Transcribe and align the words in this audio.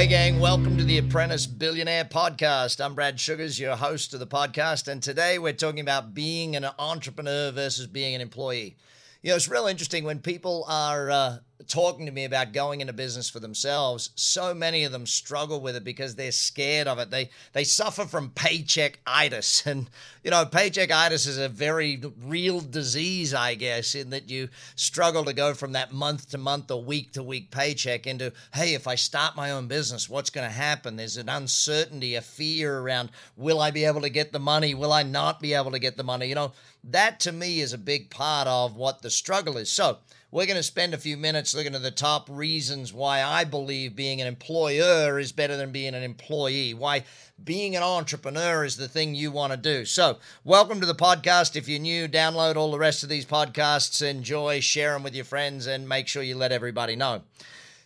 Hey, 0.00 0.06
gang, 0.06 0.40
welcome 0.40 0.78
to 0.78 0.84
the 0.84 0.96
Apprentice 0.96 1.44
Billionaire 1.44 2.06
Podcast. 2.06 2.82
I'm 2.82 2.94
Brad 2.94 3.20
Sugars, 3.20 3.60
your 3.60 3.76
host 3.76 4.14
of 4.14 4.20
the 4.20 4.26
podcast, 4.26 4.88
and 4.88 5.02
today 5.02 5.38
we're 5.38 5.52
talking 5.52 5.80
about 5.80 6.14
being 6.14 6.56
an 6.56 6.64
entrepreneur 6.78 7.50
versus 7.50 7.86
being 7.86 8.14
an 8.14 8.22
employee. 8.22 8.78
You 9.20 9.28
know, 9.28 9.36
it's 9.36 9.46
real 9.46 9.66
interesting 9.66 10.04
when 10.04 10.20
people 10.20 10.64
are 10.68 11.10
uh, 11.10 11.38
talking 11.68 12.06
to 12.06 12.12
me 12.12 12.24
about 12.24 12.52
going 12.52 12.80
into 12.80 12.92
business 12.92 13.28
for 13.28 13.40
themselves. 13.40 14.10
So 14.14 14.54
many 14.54 14.84
of 14.84 14.92
them 14.92 15.06
struggle 15.06 15.60
with 15.60 15.76
it 15.76 15.84
because 15.84 16.14
they're 16.14 16.32
scared 16.32 16.86
of 16.86 16.98
it. 16.98 17.10
They 17.10 17.30
they 17.52 17.64
suffer 17.64 18.04
from 18.04 18.30
paycheck 18.30 19.00
itis, 19.06 19.66
and 19.66 19.88
you 20.24 20.30
know, 20.30 20.44
paycheck 20.44 20.90
itis 20.90 21.26
is 21.26 21.38
a 21.38 21.48
very 21.48 22.00
real 22.22 22.60
disease, 22.60 23.34
I 23.34 23.54
guess, 23.54 23.94
in 23.94 24.10
that 24.10 24.30
you 24.30 24.48
struggle 24.76 25.24
to 25.24 25.32
go 25.32 25.54
from 25.54 25.72
that 25.72 25.92
month 25.92 26.30
to 26.30 26.38
month 26.38 26.70
or 26.70 26.82
week 26.82 27.12
to 27.12 27.22
week 27.22 27.50
paycheck 27.50 28.06
into, 28.06 28.32
hey, 28.54 28.74
if 28.74 28.86
I 28.86 28.94
start 28.94 29.36
my 29.36 29.50
own 29.50 29.66
business, 29.66 30.08
what's 30.08 30.30
going 30.30 30.46
to 30.46 30.54
happen? 30.54 30.96
There's 30.96 31.16
an 31.16 31.28
uncertainty, 31.28 32.14
a 32.14 32.20
fear 32.20 32.78
around, 32.78 33.10
will 33.36 33.60
I 33.60 33.70
be 33.70 33.84
able 33.84 34.02
to 34.02 34.10
get 34.10 34.32
the 34.32 34.38
money? 34.38 34.74
Will 34.74 34.92
I 34.92 35.02
not 35.02 35.40
be 35.40 35.54
able 35.54 35.70
to 35.72 35.78
get 35.78 35.96
the 35.96 36.04
money? 36.04 36.26
You 36.26 36.34
know 36.34 36.52
that 36.84 37.20
to 37.20 37.32
me 37.32 37.60
is 37.60 37.72
a 37.72 37.78
big 37.78 38.10
part 38.10 38.48
of 38.48 38.74
what 38.74 39.02
the 39.02 39.10
struggle 39.10 39.58
is. 39.58 39.70
So, 39.70 39.98
we're 40.32 40.46
going 40.46 40.56
to 40.56 40.62
spend 40.62 40.94
a 40.94 40.98
few 40.98 41.16
minutes 41.16 41.54
looking 41.54 41.74
at 41.74 41.82
the 41.82 41.90
top 41.90 42.28
reasons 42.30 42.92
why 42.92 43.22
I 43.22 43.42
believe 43.42 43.96
being 43.96 44.20
an 44.20 44.28
employer 44.28 45.18
is 45.18 45.32
better 45.32 45.56
than 45.56 45.72
being 45.72 45.92
an 45.94 46.04
employee, 46.04 46.72
why 46.72 47.04
being 47.42 47.74
an 47.74 47.82
entrepreneur 47.82 48.64
is 48.64 48.76
the 48.76 48.86
thing 48.86 49.16
you 49.16 49.32
want 49.32 49.52
to 49.52 49.56
do. 49.56 49.84
So, 49.84 50.18
welcome 50.44 50.78
to 50.80 50.86
the 50.86 50.94
podcast. 50.94 51.56
If 51.56 51.68
you're 51.68 51.80
new, 51.80 52.06
download 52.06 52.54
all 52.54 52.70
the 52.70 52.78
rest 52.78 53.02
of 53.02 53.08
these 53.08 53.26
podcasts, 53.26 54.06
enjoy, 54.08 54.60
share 54.60 54.92
them 54.92 55.02
with 55.02 55.16
your 55.16 55.24
friends, 55.24 55.66
and 55.66 55.88
make 55.88 56.06
sure 56.06 56.22
you 56.22 56.36
let 56.36 56.52
everybody 56.52 56.94
know. 56.94 57.22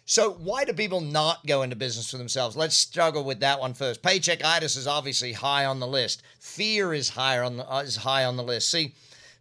So, 0.05 0.33
why 0.33 0.67
do 0.67 0.75
people 0.75 1.01
not 1.01 1.47
go 1.47 1.63
into 1.63 1.77
business 1.77 2.11
for 2.11 2.19
themselves? 2.19 2.57
Let's 2.57 2.77
struggle 2.77 3.25
with 3.25 3.41
that 3.41 3.59
one 3.59 3.73
first. 3.73 4.03
Paycheck 4.03 4.41
Paycheckitis 4.41 4.77
is 4.77 4.87
obviously 4.87 5.33
high 5.33 5.65
on 5.65 5.81
the 5.81 5.87
list. 5.87 6.23
Fear 6.41 6.93
is 6.93 7.09
higher 7.09 7.43
on 7.43 7.57
the, 7.57 7.73
uh, 7.73 7.81
is 7.81 7.97
high 7.97 8.27
on 8.27 8.37
the 8.37 8.43
list. 8.43 8.71
See, 8.71 8.93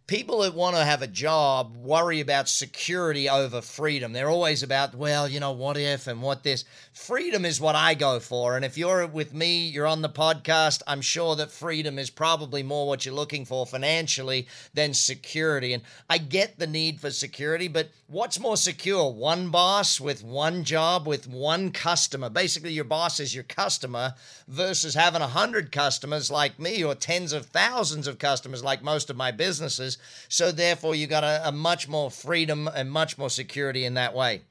people 0.06 0.42
that 0.42 0.54
want 0.54 0.76
to 0.76 0.84
have 0.84 1.00
a 1.00 1.06
job 1.06 1.76
worry 1.78 2.20
about 2.20 2.46
security 2.46 3.26
over 3.26 3.62
freedom. 3.62 4.12
They're 4.12 4.28
always 4.28 4.62
about, 4.62 4.94
well, 4.94 5.26
you 5.26 5.40
know, 5.40 5.52
what 5.52 5.78
if 5.78 6.06
and 6.06 6.20
what 6.20 6.42
this. 6.42 6.64
Freedom 6.92 7.46
is 7.46 7.58
what 7.58 7.74
I 7.74 7.94
go 7.94 8.20
for. 8.20 8.54
And 8.54 8.66
if 8.66 8.76
you're 8.76 9.06
with 9.06 9.32
me, 9.32 9.66
you're 9.68 9.86
on 9.86 10.02
the 10.02 10.10
podcast, 10.10 10.82
I'm 10.86 11.00
sure 11.00 11.36
that 11.36 11.50
freedom 11.50 11.98
is 11.98 12.10
probably 12.10 12.62
more 12.62 12.86
what 12.86 13.06
you're 13.06 13.14
looking 13.14 13.46
for 13.46 13.64
financially 13.64 14.46
than 14.74 14.92
security. 14.92 15.72
And 15.72 15.82
I 16.10 16.18
get 16.18 16.58
the 16.58 16.66
need 16.66 17.00
for 17.00 17.10
security, 17.10 17.68
but 17.68 17.88
what's 18.06 18.38
more 18.38 18.58
secure? 18.58 19.10
One 19.10 19.48
boss 19.48 20.00
with 20.00 20.22
one 20.22 20.64
job 20.64 21.06
with 21.06 21.26
one 21.26 21.72
customer. 21.72 22.28
Basically, 22.28 22.72
your 22.72 22.84
boss 22.84 23.20
is 23.20 23.34
your 23.34 23.44
customer 23.44 24.14
versus 24.48 24.94
having 24.94 25.22
a 25.22 25.28
hundred 25.28 25.72
customers 25.72 26.30
like 26.30 26.58
me 26.58 26.84
or 26.84 26.94
tens 26.94 27.32
of 27.32 27.46
thousands 27.46 28.06
of 28.06 28.18
customers 28.18 28.62
like 28.62 28.82
most 28.82 29.08
of 29.08 29.16
my 29.16 29.30
businesses 29.30 29.93
so 30.28 30.52
therefore, 30.52 30.94
you 30.94 31.06
got 31.06 31.24
a, 31.24 31.48
a, 31.48 31.52
much 31.52 31.88
more 31.88 32.10
freedom 32.10 32.68
and 32.68 32.90
much 32.90 33.16
more 33.18 33.30
security 33.30 33.84
in 33.84 33.94
that 33.94 34.14
way. 34.14 34.42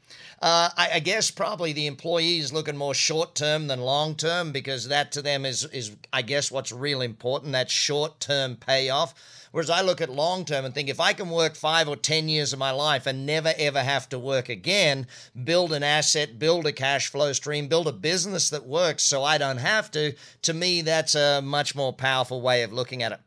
Uh, 0.41 0.69
I, 0.75 0.89
I, 0.95 0.99
guess 0.99 1.31
probably 1.31 1.73
the 1.73 1.87
employee 1.87 2.39
is 2.39 2.51
looking 2.51 2.75
more 2.75 2.93
short 2.93 3.33
term 3.33 3.67
than 3.67 3.79
long 3.79 4.15
term 4.15 4.51
because 4.51 4.89
that 4.89 5.11
to 5.13 5.21
them 5.21 5.45
is 5.45 5.63
is 5.65 5.95
I 6.11 6.21
guess 6.21 6.51
what's 6.51 6.71
real 6.71 7.01
important 7.01 7.53
that 7.53 7.71
short 7.71 8.19
term 8.19 8.57
payoff. 8.57 9.13
Whereas 9.53 9.69
I 9.69 9.81
look 9.81 10.01
at 10.01 10.09
long 10.09 10.45
term 10.45 10.65
and 10.65 10.73
think 10.73 10.89
if 10.89 10.99
I 10.99 11.13
can 11.13 11.29
work 11.29 11.55
five 11.55 11.87
or 11.87 11.95
10 11.95 12.27
years 12.27 12.53
of 12.53 12.59
my 12.59 12.71
life 12.71 13.05
and 13.05 13.23
never 13.25 13.53
ever 13.57 13.83
have 13.83 14.09
to 14.09 14.17
work 14.17 14.49
again, 14.49 15.05
build 15.43 15.71
an 15.71 15.83
asset, 15.83 16.39
build 16.39 16.65
a 16.65 16.71
cash 16.71 17.07
flow 17.07 17.33
stream, 17.33 17.67
build 17.67 17.87
a 17.87 17.91
business 17.91 18.49
that 18.49 18.65
works 18.65 19.03
so 19.03 19.23
I 19.23 19.37
don't 19.37 19.59
have 19.59 19.91
to, 19.91 20.15
to 20.41 20.53
me, 20.53 20.81
that's 20.81 21.13
a 21.13 21.39
much 21.41 21.75
more 21.75 21.93
powerful 21.93 22.41
way 22.41 22.63
of 22.63 22.73
looking 22.73 23.03
at 23.03 23.11
it. 23.11 23.19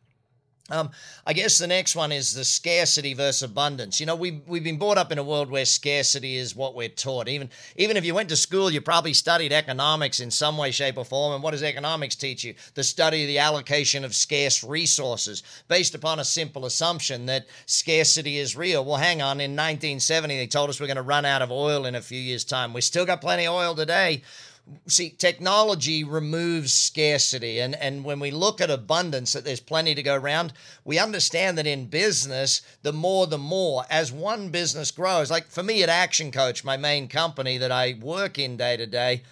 Um, 0.69 0.91
I 1.25 1.33
guess 1.33 1.59
the 1.59 1.69
next 1.69 1.95
one 1.95 2.11
is 2.11 2.35
the 2.35 2.45
scarcity 2.45 3.15
versus 3.15 3.45
abundance. 3.45 4.01
You 4.01 4.07
know, 4.07 4.17
we've, 4.17 4.41
we've 4.49 4.65
been 4.65 4.79
brought 4.79 4.99
up 4.99 5.13
in 5.13 5.19
a 5.19 5.23
world 5.23 5.49
where 5.49 5.65
scarcity 5.65 6.37
is 6.37 6.57
what 6.57 6.75
we're 6.75 6.89
taught. 6.89 7.29
Even, 7.29 7.51
even 7.77 7.97
if 7.97 8.05
you 8.05 8.15
went 8.15 8.29
to 8.31 8.37
school, 8.37 8.69
you 8.69 8.81
probably 8.81 9.13
studied 9.13 9.53
economics 9.53 10.19
in 10.19 10.33
some 10.33 10.59
way, 10.59 10.73
shape, 10.73 10.99
or 10.99 11.05
form. 11.05 11.35
And 11.35 11.43
what 11.43 11.53
does 11.53 11.63
economics 11.63 12.17
teach 12.17 12.43
you? 12.43 12.55
The 12.75 12.83
study 12.83 13.23
of 13.23 13.29
the 13.29 13.39
allocation 13.39 14.05
of 14.05 14.13
scarce 14.13 14.65
resources 14.65 15.45
based 15.69 15.95
upon 15.95 16.19
a 16.19 16.25
simple 16.25 16.67
assumption 16.67 17.27
that 17.27 17.47
scarcity 17.67 18.39
is 18.39 18.57
real. 18.57 18.85
Well, 18.85 18.97
hang 18.97 19.23
on. 19.23 19.41
In 19.41 19.53
1970, 19.53 20.37
they 20.37 20.47
told 20.49 20.69
us 20.69 20.81
we're 20.81 20.87
going 20.87 20.97
to 20.97 21.03
run 21.03 21.25
out 21.25 21.43
of 21.43 21.53
oil 21.53 21.87
in 21.87 21.95
a 21.95 22.03
few 22.03 22.21
years' 22.21 22.45
time. 22.45 22.73
We 22.73 22.81
still 22.81 23.07
got 23.07 23.21
plenty 23.21 23.47
of 23.47 23.55
oil 23.55 23.77
today 23.77 24.23
see 24.87 25.11
technology 25.11 26.03
removes 26.03 26.73
scarcity 26.73 27.61
and 27.61 27.75
and 27.77 28.05
when 28.05 28.19
we 28.19 28.31
look 28.31 28.61
at 28.61 28.71
abundance 28.71 29.33
that 29.33 29.45
there's 29.45 29.61
plenty 29.61 29.95
to 29.95 30.03
go 30.03 30.15
around 30.15 30.53
we 30.85 30.99
understand 30.99 31.57
that 31.57 31.67
in 31.67 31.87
business 31.87 32.63
the 32.83 32.93
more 32.93 33.27
the 33.27 33.39
more 33.39 33.85
as 33.91 34.11
one 34.11 34.49
business 34.49 34.91
grows 34.91 35.31
like 35.31 35.47
for 35.47 35.63
me 35.63 35.83
at 35.83 35.89
ActionCOACH 35.89 36.65
my 36.65 36.77
main 36.77 37.07
company 37.07 37.59
that 37.59 37.71
i 37.71 37.97
work 38.01 38.39
in 38.39 38.57
day 38.57 38.77
to 38.77 38.87
day 38.87 39.23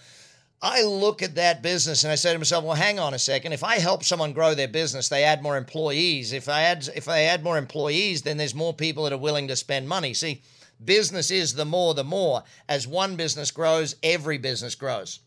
I 0.62 0.83
look 0.83 1.21
at 1.21 1.34
that 1.34 1.62
business 1.62 2.05
and 2.05 2.11
I 2.11 2.15
say 2.15 2.33
to 2.33 2.39
myself, 2.39 2.65
well, 2.65 2.75
hang 2.75 2.99
on 2.99 3.12
a 3.12 3.19
second. 3.19 3.53
If 3.53 3.62
I 3.62 3.81
help 3.81 4.03
someone 4.03 4.33
grow 4.33 4.55
their 4.55 4.66
business, 4.66 5.11
they 5.11 5.22
add 5.22 5.43
more 5.43 5.59
employees. 5.59 6.33
If 6.33 6.49
I 6.49 6.62
add 6.62 6.89
if 6.97 7.06
I 7.06 7.21
add 7.25 7.45
more 7.45 7.59
employees, 7.59 8.22
then 8.22 8.39
there's 8.39 8.55
more 8.55 8.72
people 8.72 9.05
that 9.05 9.12
are 9.12 9.19
willing 9.19 9.47
to 9.49 9.56
spend 9.56 9.91
money. 9.91 10.15
See, 10.15 10.41
business 10.82 11.30
is 11.30 11.54
the 11.54 11.64
more 11.64 11.94
the 11.94 12.04
more. 12.04 12.44
As 12.68 12.86
one 12.86 13.16
business 13.16 13.50
grows, 13.50 13.96
every 14.02 14.38
business 14.38 14.74
grows. 14.74 15.20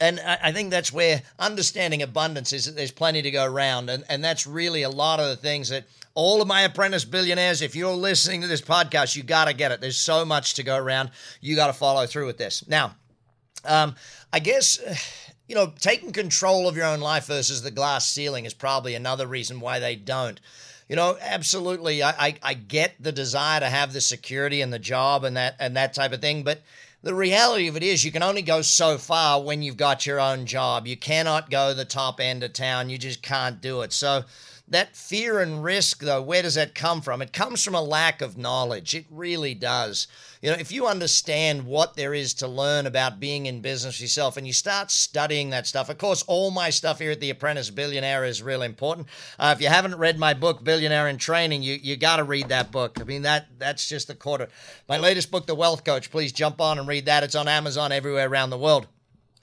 And 0.00 0.20
I 0.20 0.52
think 0.52 0.70
that's 0.70 0.92
where 0.92 1.22
understanding 1.38 2.02
abundance 2.02 2.52
is 2.52 2.66
that 2.66 2.74
there's 2.74 2.90
plenty 2.90 3.22
to 3.22 3.30
go 3.30 3.44
around. 3.44 3.88
And, 3.88 4.04
and 4.08 4.24
that's 4.24 4.46
really 4.46 4.82
a 4.82 4.90
lot 4.90 5.20
of 5.20 5.28
the 5.28 5.36
things 5.36 5.68
that 5.68 5.84
all 6.14 6.42
of 6.42 6.48
my 6.48 6.62
apprentice 6.62 7.04
billionaires, 7.04 7.62
if 7.62 7.76
you're 7.76 7.94
listening 7.94 8.42
to 8.42 8.46
this 8.46 8.60
podcast, 8.60 9.16
you 9.16 9.22
got 9.22 9.46
to 9.46 9.54
get 9.54 9.72
it. 9.72 9.80
There's 9.80 9.96
so 9.96 10.24
much 10.24 10.54
to 10.54 10.62
go 10.62 10.76
around. 10.76 11.10
You 11.40 11.56
got 11.56 11.68
to 11.68 11.72
follow 11.72 12.06
through 12.06 12.26
with 12.26 12.38
this. 12.38 12.66
Now, 12.68 12.96
um, 13.64 13.94
I 14.32 14.40
guess, 14.40 14.78
you 15.48 15.54
know, 15.54 15.72
taking 15.78 16.12
control 16.12 16.68
of 16.68 16.76
your 16.76 16.86
own 16.86 17.00
life 17.00 17.26
versus 17.26 17.62
the 17.62 17.70
glass 17.70 18.08
ceiling 18.08 18.46
is 18.46 18.54
probably 18.54 18.94
another 18.94 19.26
reason 19.26 19.60
why 19.60 19.78
they 19.78 19.96
don't. 19.96 20.40
You 20.88 20.96
know, 20.96 21.16
absolutely. 21.20 22.02
I, 22.02 22.10
I, 22.10 22.34
I 22.42 22.54
get 22.54 22.94
the 23.00 23.12
desire 23.12 23.60
to 23.60 23.68
have 23.68 23.92
the 23.92 24.00
security 24.00 24.60
and 24.60 24.72
the 24.72 24.78
job 24.78 25.24
and 25.24 25.36
that 25.36 25.56
and 25.58 25.76
that 25.76 25.94
type 25.94 26.12
of 26.12 26.20
thing, 26.20 26.42
but 26.42 26.60
the 27.02 27.14
reality 27.14 27.68
of 27.68 27.76
it 27.76 27.82
is 27.82 28.04
you 28.04 28.12
can 28.12 28.22
only 28.22 28.42
go 28.42 28.62
so 28.62 28.96
far 28.96 29.42
when 29.42 29.62
you've 29.62 29.76
got 29.76 30.06
your 30.06 30.20
own 30.20 30.46
job. 30.46 30.86
You 30.86 30.96
cannot 30.96 31.50
go 31.50 31.74
the 31.74 31.84
top 31.84 32.18
end 32.18 32.42
of 32.42 32.54
town. 32.54 32.88
You 32.88 32.96
just 32.96 33.22
can't 33.22 33.60
do 33.60 33.82
it. 33.82 33.92
So 33.92 34.24
that 34.68 34.96
fear 34.96 35.40
and 35.40 35.62
risk, 35.62 36.00
though, 36.00 36.22
where 36.22 36.40
does 36.40 36.54
that 36.54 36.74
come 36.74 37.02
from? 37.02 37.20
It 37.20 37.34
comes 37.34 37.62
from 37.62 37.74
a 37.74 37.82
lack 37.82 38.22
of 38.22 38.38
knowledge. 38.38 38.94
It 38.94 39.04
really 39.10 39.54
does. 39.54 40.06
You 40.40 40.50
know, 40.50 40.56
if 40.58 40.72
you 40.72 40.86
understand 40.86 41.66
what 41.66 41.96
there 41.96 42.14
is 42.14 42.32
to 42.34 42.48
learn 42.48 42.86
about 42.86 43.20
being 43.20 43.44
in 43.44 43.60
business 43.60 44.00
yourself 44.00 44.38
and 44.38 44.46
you 44.46 44.54
start 44.54 44.90
studying 44.90 45.50
that 45.50 45.66
stuff, 45.66 45.90
of 45.90 45.98
course, 45.98 46.22
all 46.26 46.50
my 46.50 46.70
stuff 46.70 46.98
here 46.98 47.10
at 47.10 47.20
The 47.20 47.28
Apprentice 47.28 47.68
Billionaire 47.68 48.24
is 48.24 48.42
real 48.42 48.62
important. 48.62 49.08
Uh, 49.38 49.54
if 49.54 49.62
you 49.62 49.68
haven't 49.68 49.96
read 49.96 50.18
my 50.18 50.32
book, 50.32 50.64
Billionaire 50.64 51.08
in 51.08 51.18
Training, 51.18 51.62
you, 51.62 51.74
you 51.74 51.96
got 51.96 52.16
to 52.16 52.24
read 52.24 52.48
that 52.48 52.72
book. 52.72 52.98
I 53.00 53.04
mean, 53.04 53.22
that 53.22 53.46
that's 53.58 53.86
just 53.86 54.08
the 54.08 54.14
quarter. 54.14 54.48
My 54.88 54.96
latest 54.96 55.30
book, 55.30 55.46
The 55.46 55.54
Wealth 55.54 55.84
Coach, 55.84 56.10
please 56.10 56.32
jump 56.32 56.60
on 56.60 56.78
and 56.78 56.88
read 56.88 57.06
that. 57.06 57.22
It's 57.22 57.34
on 57.34 57.48
Amazon 57.48 57.92
everywhere 57.92 58.28
around 58.28 58.48
the 58.48 58.58
world. 58.58 58.86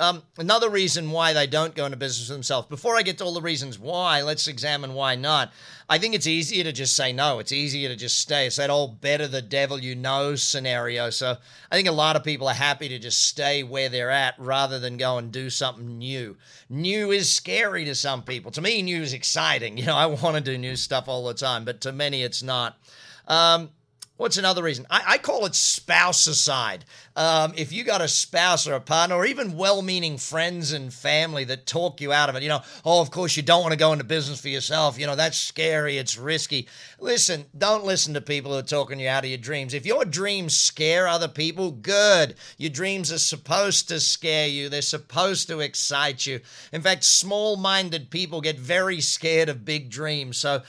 Um, 0.01 0.23
another 0.39 0.67
reason 0.67 1.11
why 1.11 1.33
they 1.33 1.45
don't 1.45 1.75
go 1.75 1.85
into 1.85 1.95
business 1.95 2.27
themselves. 2.27 2.67
Before 2.67 2.95
I 2.95 3.03
get 3.03 3.19
to 3.19 3.23
all 3.23 3.35
the 3.35 3.41
reasons 3.41 3.77
why, 3.77 4.23
let's 4.23 4.47
examine 4.47 4.95
why 4.95 5.13
not. 5.13 5.53
I 5.87 5.99
think 5.99 6.15
it's 6.15 6.25
easier 6.25 6.63
to 6.63 6.71
just 6.71 6.95
say 6.95 7.13
no. 7.13 7.37
It's 7.37 7.51
easier 7.51 7.87
to 7.87 7.95
just 7.95 8.17
stay. 8.17 8.47
It's 8.47 8.55
that 8.55 8.71
old 8.71 8.99
better 8.99 9.27
the 9.27 9.43
devil 9.43 9.79
you 9.79 9.93
know 9.93 10.35
scenario. 10.35 11.11
So 11.11 11.37
I 11.71 11.75
think 11.75 11.87
a 11.87 11.91
lot 11.91 12.15
of 12.15 12.23
people 12.23 12.47
are 12.47 12.55
happy 12.55 12.89
to 12.89 12.97
just 12.97 13.27
stay 13.27 13.61
where 13.61 13.89
they're 13.89 14.09
at 14.09 14.33
rather 14.39 14.79
than 14.79 14.97
go 14.97 15.19
and 15.19 15.31
do 15.31 15.51
something 15.51 15.99
new. 15.99 16.35
New 16.67 17.11
is 17.11 17.31
scary 17.31 17.85
to 17.85 17.93
some 17.93 18.23
people. 18.23 18.49
To 18.53 18.61
me, 18.61 18.81
new 18.81 19.03
is 19.03 19.13
exciting. 19.13 19.77
You 19.81 19.87
know, 19.87 19.95
I 19.95 20.07
want 20.07 20.35
to 20.35 20.41
do 20.41 20.57
new 20.57 20.75
stuff 20.75 21.07
all 21.07 21.25
the 21.25 21.35
time, 21.35 21.63
but 21.63 21.81
to 21.81 21.91
many, 21.91 22.23
it's 22.23 22.41
not. 22.41 22.77
Um, 23.27 23.69
What's 24.21 24.37
another 24.37 24.61
reason? 24.61 24.85
I, 24.91 25.03
I 25.07 25.17
call 25.17 25.47
it 25.47 25.55
spouse 25.55 26.27
aside. 26.27 26.85
Um, 27.15 27.53
if 27.57 27.73
you 27.73 27.83
got 27.83 28.01
a 28.01 28.07
spouse 28.07 28.67
or 28.67 28.75
a 28.75 28.79
partner 28.79 29.15
or 29.15 29.25
even 29.25 29.57
well 29.57 29.81
meaning 29.81 30.19
friends 30.19 30.71
and 30.73 30.93
family 30.93 31.43
that 31.45 31.65
talk 31.65 31.99
you 31.99 32.13
out 32.13 32.29
of 32.29 32.35
it, 32.35 32.43
you 32.43 32.47
know, 32.49 32.61
oh, 32.85 33.01
of 33.01 33.09
course 33.09 33.35
you 33.35 33.41
don't 33.41 33.63
want 33.63 33.71
to 33.73 33.79
go 33.79 33.91
into 33.91 34.05
business 34.05 34.39
for 34.39 34.49
yourself. 34.49 34.99
You 34.99 35.07
know, 35.07 35.15
that's 35.15 35.39
scary. 35.39 35.97
It's 35.97 36.19
risky. 36.19 36.67
Listen, 36.99 37.45
don't 37.57 37.83
listen 37.83 38.13
to 38.13 38.21
people 38.21 38.51
who 38.51 38.59
are 38.59 38.61
talking 38.61 38.99
you 38.99 39.09
out 39.09 39.23
of 39.23 39.29
your 39.31 39.39
dreams. 39.39 39.73
If 39.73 39.87
your 39.87 40.05
dreams 40.05 40.55
scare 40.55 41.07
other 41.07 41.27
people, 41.27 41.71
good. 41.71 42.35
Your 42.59 42.69
dreams 42.69 43.11
are 43.11 43.17
supposed 43.17 43.87
to 43.87 43.99
scare 43.99 44.47
you, 44.47 44.69
they're 44.69 44.83
supposed 44.83 45.47
to 45.47 45.61
excite 45.61 46.27
you. 46.27 46.41
In 46.71 46.83
fact, 46.83 47.05
small 47.05 47.57
minded 47.57 48.11
people 48.11 48.39
get 48.39 48.59
very 48.59 49.01
scared 49.01 49.49
of 49.49 49.65
big 49.65 49.89
dreams. 49.89 50.37
So, 50.37 50.61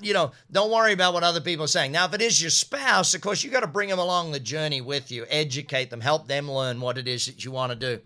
you 0.00 0.14
know, 0.14 0.32
don't 0.50 0.72
worry 0.72 0.94
about 0.94 1.12
what 1.12 1.22
other 1.22 1.42
people 1.42 1.66
are 1.66 1.68
saying. 1.68 1.92
Now, 1.92 2.06
if 2.06 2.14
it 2.14 2.22
is 2.22 2.40
your 2.40 2.50
spouse, 2.50 2.93
spouse, 2.94 3.12
of 3.12 3.20
course, 3.22 3.42
you've 3.42 3.52
got 3.52 3.60
to 3.60 3.66
bring 3.66 3.88
them 3.88 3.98
along 3.98 4.30
the 4.30 4.38
journey 4.38 4.80
with 4.80 5.10
you, 5.10 5.26
educate 5.28 5.90
them, 5.90 6.00
help 6.00 6.28
them 6.28 6.48
learn 6.48 6.80
what 6.80 6.96
it 6.96 7.08
is 7.08 7.26
that 7.26 7.44
you 7.44 7.50
want 7.50 7.72
to 7.72 7.76
do. 7.76 8.00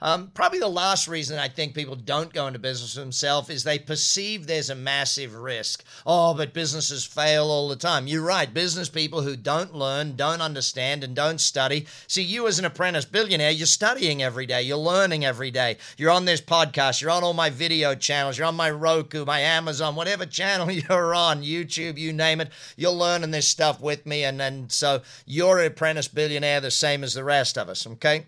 Um, 0.00 0.30
probably 0.32 0.60
the 0.60 0.68
last 0.68 1.08
reason 1.08 1.38
I 1.38 1.48
think 1.48 1.74
people 1.74 1.96
don't 1.96 2.32
go 2.32 2.46
into 2.46 2.58
business 2.58 2.94
themselves 2.94 3.50
is 3.50 3.64
they 3.64 3.78
perceive 3.78 4.46
there's 4.46 4.70
a 4.70 4.74
massive 4.74 5.34
risk. 5.34 5.84
Oh, 6.06 6.34
but 6.34 6.52
businesses 6.52 7.04
fail 7.04 7.46
all 7.46 7.68
the 7.68 7.76
time. 7.76 8.06
You're 8.06 8.22
right. 8.22 8.52
Business 8.52 8.88
people 8.88 9.22
who 9.22 9.36
don't 9.36 9.74
learn, 9.74 10.14
don't 10.14 10.40
understand, 10.40 11.02
and 11.02 11.16
don't 11.16 11.40
study. 11.40 11.86
See, 12.06 12.22
you 12.22 12.46
as 12.46 12.58
an 12.58 12.64
apprentice 12.64 13.04
billionaire, 13.04 13.50
you're 13.50 13.66
studying 13.66 14.22
every 14.22 14.46
day. 14.46 14.62
You're 14.62 14.76
learning 14.76 15.24
every 15.24 15.50
day. 15.50 15.78
You're 15.96 16.12
on 16.12 16.24
this 16.24 16.40
podcast. 16.40 17.00
You're 17.00 17.10
on 17.10 17.24
all 17.24 17.34
my 17.34 17.50
video 17.50 17.94
channels. 17.94 18.38
You're 18.38 18.46
on 18.46 18.56
my 18.56 18.70
Roku, 18.70 19.24
my 19.24 19.40
Amazon, 19.40 19.96
whatever 19.96 20.26
channel 20.26 20.70
you're 20.70 21.14
on, 21.14 21.42
YouTube, 21.42 21.98
you 21.98 22.12
name 22.12 22.40
it. 22.40 22.50
You're 22.76 22.92
learning 22.92 23.32
this 23.32 23.48
stuff 23.48 23.80
with 23.80 24.06
me. 24.06 24.24
And 24.24 24.38
then 24.38 24.68
so 24.68 25.02
you're 25.26 25.58
an 25.58 25.66
apprentice 25.66 26.08
billionaire 26.08 26.60
the 26.60 26.70
same 26.70 27.02
as 27.02 27.14
the 27.14 27.24
rest 27.24 27.58
of 27.58 27.68
us. 27.68 27.86
Okay. 27.86 28.26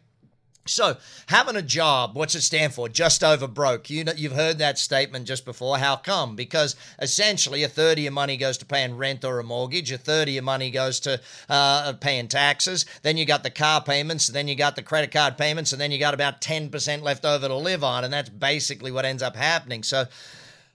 So, 0.67 0.99
having 1.27 1.57
a 1.57 1.63
job, 1.63 2.15
what's 2.15 2.35
it 2.35 2.43
stand 2.43 2.75
for? 2.75 2.89
Just 2.89 3.25
over 3.25 3.49
broke. 3.49 3.89
You 3.89 4.05
know, 4.05 4.13
you've 4.15 4.35
heard 4.35 4.59
that 4.59 4.79
statement 4.79 5.27
just 5.27 5.45
before. 5.47 5.79
How 5.79 5.97
come? 5.97 6.37
Because 6.37 6.77
essentially, 7.01 7.65
a 7.65 7.69
third 7.69 7.97
of 7.99 8.05
your 8.05 8.13
money 8.13 8.37
goes 8.37 8.59
to 8.59 8.67
paying 8.67 8.97
rent 8.97 9.25
or 9.25 9.39
a 9.39 9.45
mortgage. 9.45 9.91
A 9.91 9.99
third 9.99 10.29
of 10.29 10.35
your 10.35 10.43
money 10.43 10.71
goes 10.71 11.01
to 11.01 11.21
uh, 11.49 11.95
paying 11.95 12.29
taxes. 12.29 12.85
Then 13.03 13.17
you 13.17 13.25
got 13.25 13.43
the 13.43 13.51
car 13.51 13.83
payments. 13.83 14.27
Then 14.27 14.49
you 14.49 14.55
got 14.55 14.77
the 14.77 14.83
credit 14.83 15.11
card 15.13 15.39
payments, 15.39 15.73
and 15.73 15.81
then 15.81 15.93
you 15.93 15.99
got 15.99 16.15
about 16.15 16.43
ten 16.43 16.69
percent 16.69 17.03
left 17.03 17.25
over 17.25 17.49
to 17.49 17.57
live 17.57 17.83
on. 17.83 18.05
And 18.05 18.13
that's 18.13 18.29
basically 18.29 18.93
what 18.93 19.07
ends 19.07 19.23
up 19.23 19.37
happening. 19.37 19.83
So, 19.83 20.07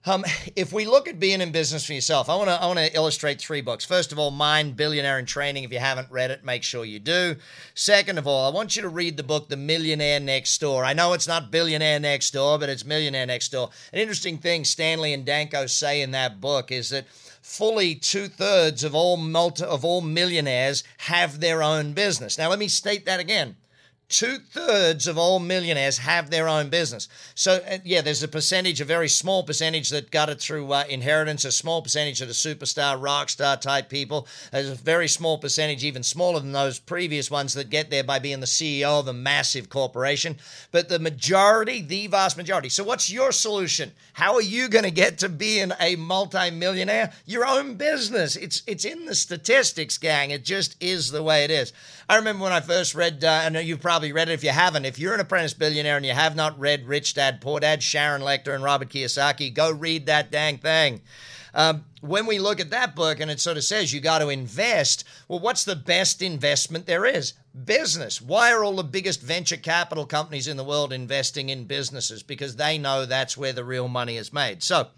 um, 0.06 0.24
if 0.56 0.72
we 0.72 0.86
look 0.86 1.08
at 1.08 1.20
being 1.20 1.42
in 1.42 1.52
business 1.52 1.86
for 1.86 1.94
yourself, 1.94 2.30
I 2.30 2.36
want 2.36 2.50
to 2.50 2.62
I 2.62 2.66
want 2.66 2.80
to 2.80 2.96
illustrate 2.96 3.40
three 3.40 3.62
books. 3.62 3.86
First 3.86 4.12
of 4.12 4.20
all, 4.20 4.32
Mind 4.32 4.76
Billionaire 4.76 5.20
in 5.20 5.26
Training. 5.26 5.64
If 5.64 5.72
you 5.72 5.80
haven't 5.80 6.12
read 6.12 6.32
it, 6.32 6.44
make 6.44 6.64
sure 6.64 6.86
you 6.86 7.00
do. 7.00 7.36
Second 7.74 8.18
of 8.18 8.28
all, 8.28 8.50
I 8.50 8.54
want 8.54 8.76
you 8.76 8.82
to 8.82 8.90
read 8.90 9.18
the 9.18 9.24
book 9.24 9.50
The 9.50 9.58
Millionaire 9.58 10.20
Next 10.20 10.58
Door. 10.60 10.86
I 10.86 10.94
know 10.94 11.14
it's 11.14 11.28
not 11.28 11.52
Billionaire 11.52 12.00
Next 12.00 12.32
Door, 12.32 12.60
but 12.60 12.70
it's 12.70 12.86
Millionaire 12.86 13.26
Next 13.26 13.50
Door. 13.50 13.70
An 13.94 14.00
interesting 14.00 14.38
thing 14.38 14.64
Stanley 14.64 15.14
and 15.14 15.26
Danko 15.26 15.66
say 15.66 16.02
in 16.02 16.12
that 16.12 16.40
book 16.42 16.72
is 16.72 16.90
that 16.90 17.08
fully 17.42 17.96
two 17.96 18.28
thirds 18.28 18.84
of 18.84 18.96
all 18.96 19.18
multi, 19.18 19.64
of 19.64 19.86
all 19.86 20.02
millionaires 20.02 20.84
have 20.98 21.40
their 21.40 21.62
own 21.62 21.94
business. 21.94 22.38
Now, 22.38 22.50
let 22.50 22.60
me 22.60 22.68
state 22.68 23.06
that 23.06 23.20
again 23.20 23.56
two 24.08 24.38
thirds 24.38 25.08
of 25.08 25.18
all 25.18 25.40
millionaires 25.40 25.98
have 25.98 26.30
their 26.30 26.48
own 26.48 26.70
business. 26.70 27.08
So, 27.34 27.60
uh, 27.70 27.80
yeah, 27.84 28.02
there's 28.02 28.24
a 28.24 28.28
percentage, 28.28 28.80
a 28.80 28.86
very 28.86 29.10
small 29.10 29.44
percentage 29.44 29.90
that 29.90 30.12
got 30.12 30.30
it 30.30 30.40
through 30.40 30.72
uh, 30.72 30.84
inheritance, 30.90 31.46
a 31.46 31.52
small 31.52 31.82
percentage 31.82 32.22
of 32.22 32.28
the 32.28 32.34
superstar, 32.34 33.02
rock 33.02 33.30
star 33.30 33.58
type 33.58 33.90
people. 33.90 34.28
There's 34.52 34.70
a 34.70 34.76
very 34.76 35.08
small 35.08 35.38
percentage, 35.38 35.84
even 35.84 36.04
smaller 36.04 36.40
than 36.40 36.52
those 36.52 36.80
previous 36.80 37.32
ones, 37.32 37.54
that 37.56 37.70
get 37.70 37.90
there 37.90 38.04
by 38.04 38.20
being 38.20 38.40
the 38.40 38.46
CEO 38.46 39.00
of 39.00 39.08
a 39.08 39.14
massive 39.14 39.70
corporation. 39.70 40.38
But 40.72 40.90
the 40.90 41.00
majority, 41.00 41.82
the 41.82 42.08
vast 42.08 42.38
majority. 42.38 42.70
So, 42.70 42.84
what's 42.84 43.10
your 43.10 43.32
solution? 43.32 43.92
How 44.14 44.36
are 44.36 44.42
you 44.42 44.70
going 44.70 44.86
to 44.86 44.92
get 44.92 45.18
to 45.20 45.30
being 45.30 45.72
a 45.80 45.96
multimillionaire? 45.96 47.12
Your 47.26 47.46
own 47.46 47.76
business. 47.76 48.36
It's 48.36 48.62
it's 48.68 48.86
in 48.86 49.06
the 49.06 49.16
statistics, 49.16 49.98
gang. 49.98 50.32
It 50.32 50.46
just 50.46 50.76
is 50.80 51.12
the 51.12 51.24
way 51.24 51.44
it 51.44 51.52
is. 51.52 51.74
I 52.08 52.18
remember 52.18 52.44
when 52.44 52.54
I 52.54 52.60
first 52.60 52.94
read, 52.94 53.24
uh, 53.24 53.42
I 53.46 53.50
know 53.50 53.60
you've 53.60 53.82
probably 53.82 53.95
read 54.04 54.30
it 54.30 54.34
if 54.34 54.44
you 54.44 54.52
haven't. 54.52 54.86
If 54.86 55.00
you're 55.00 55.14
an 55.14 55.20
apprentice 55.20 55.54
billionaire 55.54 55.98
and 55.98 56.06
you 56.06 56.14
have 56.14 56.36
not 56.36 56.60
read 56.60 56.88
Rich 56.88 57.14
Dad 57.16 57.42
Poor 57.42 57.60
Dad, 57.60 57.82
Sharon 57.82 58.22
Lechter 58.22 58.54
and 58.54 58.64
Robert 58.64 58.90
Kiyosaki, 58.90 59.54
go 59.54 59.72
read 59.72 60.06
that 60.06 60.32
dang 60.32 60.58
thing. 60.58 61.02
Um, 61.54 61.86
when 62.02 62.26
we 62.26 62.38
look 62.38 62.60
at 62.60 62.70
that 62.72 62.96
book 62.96 63.20
and 63.20 63.32
it 63.32 63.40
sort 63.40 63.58
of 63.58 63.64
says 63.64 63.94
you 63.94 64.02
got 64.02 64.20
to 64.20 64.30
invest, 64.30 65.06
well, 65.28 65.40
what's 65.40 65.64
the 65.64 65.76
best 65.76 66.22
investment 66.22 66.86
there 66.86 67.06
is? 67.06 67.34
Business. 67.64 68.22
Why 68.22 68.52
are 68.52 68.66
all 68.66 68.76
the 68.76 68.84
biggest 68.84 69.22
venture 69.22 69.56
capital 69.56 70.06
companies 70.06 70.50
in 70.50 70.58
the 70.58 70.64
world 70.64 70.92
investing 70.92 71.48
in 71.48 71.64
businesses? 71.64 72.22
Because 72.22 72.58
they 72.58 72.78
know 72.78 73.06
that's 73.06 73.38
where 73.38 73.54
the 73.54 73.64
real 73.64 73.88
money 73.88 74.18
is 74.18 74.34
made. 74.34 74.62
So, 74.62 74.90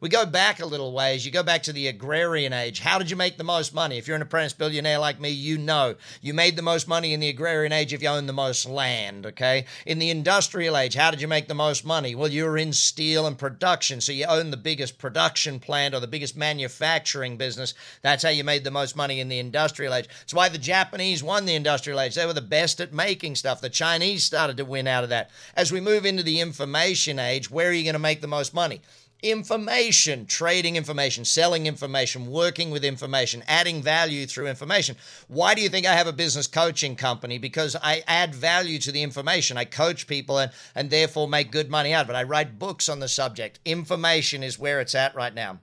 we 0.00 0.08
go 0.10 0.26
back 0.26 0.60
a 0.60 0.66
little 0.66 0.92
ways. 0.92 1.24
You 1.24 1.32
go 1.32 1.42
back 1.42 1.62
to 1.64 1.72
the 1.72 1.88
agrarian 1.88 2.52
age. 2.52 2.80
How 2.80 2.98
did 2.98 3.10
you 3.10 3.16
make 3.16 3.38
the 3.38 3.44
most 3.44 3.74
money? 3.74 3.96
If 3.96 4.06
you're 4.06 4.16
an 4.16 4.22
apprentice 4.22 4.52
billionaire 4.52 4.98
like 4.98 5.20
me, 5.20 5.30
you 5.30 5.56
know 5.56 5.94
you 6.20 6.34
made 6.34 6.56
the 6.56 6.62
most 6.62 6.86
money 6.86 7.14
in 7.14 7.20
the 7.20 7.28
agrarian 7.28 7.72
age 7.72 7.94
if 7.94 8.02
you 8.02 8.08
owned 8.08 8.28
the 8.28 8.34
most 8.34 8.66
land, 8.66 9.24
okay? 9.26 9.64
In 9.86 9.98
the 9.98 10.10
industrial 10.10 10.76
age, 10.76 10.94
how 10.94 11.10
did 11.10 11.22
you 11.22 11.28
make 11.28 11.48
the 11.48 11.54
most 11.54 11.84
money? 11.84 12.14
Well, 12.14 12.28
you 12.28 12.44
were 12.44 12.58
in 12.58 12.72
steel 12.72 13.26
and 13.26 13.38
production, 13.38 14.00
so 14.00 14.12
you 14.12 14.26
owned 14.26 14.52
the 14.52 14.58
biggest 14.58 14.98
production 14.98 15.60
plant 15.60 15.94
or 15.94 16.00
the 16.00 16.06
biggest 16.06 16.36
manufacturing 16.36 17.36
business. 17.36 17.72
That's 18.02 18.22
how 18.22 18.30
you 18.30 18.44
made 18.44 18.64
the 18.64 18.70
most 18.70 18.96
money 18.96 19.20
in 19.20 19.28
the 19.28 19.38
industrial 19.38 19.94
age. 19.94 20.08
That's 20.20 20.34
why 20.34 20.48
the 20.50 20.58
Japanese 20.58 21.22
won 21.22 21.46
the 21.46 21.54
industrial 21.54 22.00
age. 22.00 22.05
They 22.14 22.26
were 22.26 22.32
the 22.32 22.40
best 22.40 22.80
at 22.80 22.92
making 22.92 23.34
stuff. 23.34 23.60
The 23.60 23.68
Chinese 23.68 24.24
started 24.24 24.56
to 24.58 24.64
win 24.64 24.86
out 24.86 25.04
of 25.04 25.10
that. 25.10 25.30
As 25.56 25.72
we 25.72 25.80
move 25.80 26.06
into 26.06 26.22
the 26.22 26.40
information 26.40 27.18
age, 27.18 27.50
where 27.50 27.68
are 27.68 27.72
you 27.72 27.82
going 27.82 27.94
to 27.94 27.98
make 27.98 28.20
the 28.20 28.26
most 28.26 28.54
money? 28.54 28.80
information, 29.22 30.26
trading 30.26 30.76
information, 30.76 31.24
selling 31.24 31.66
information, 31.66 32.26
working 32.26 32.70
with 32.70 32.84
information, 32.84 33.42
adding 33.48 33.82
value 33.82 34.26
through 34.26 34.46
information. 34.46 34.96
Why 35.28 35.54
do 35.54 35.62
you 35.62 35.68
think 35.68 35.86
I 35.86 35.94
have 35.94 36.06
a 36.06 36.12
business 36.12 36.46
coaching 36.46 36.96
company? 36.96 37.38
Because 37.38 37.76
I 37.82 38.02
add 38.06 38.34
value 38.34 38.78
to 38.80 38.92
the 38.92 39.02
information. 39.02 39.56
I 39.56 39.64
coach 39.64 40.06
people 40.06 40.38
and, 40.38 40.52
and 40.74 40.90
therefore 40.90 41.28
make 41.28 41.50
good 41.50 41.70
money 41.70 41.92
out 41.92 42.04
of 42.04 42.10
it. 42.10 42.14
I 42.14 42.24
write 42.24 42.58
books 42.58 42.88
on 42.88 43.00
the 43.00 43.08
subject. 43.08 43.58
Information 43.64 44.42
is 44.42 44.58
where 44.58 44.80
it's 44.80 44.94
at 44.94 45.14
right 45.14 45.34
now. 45.34 45.60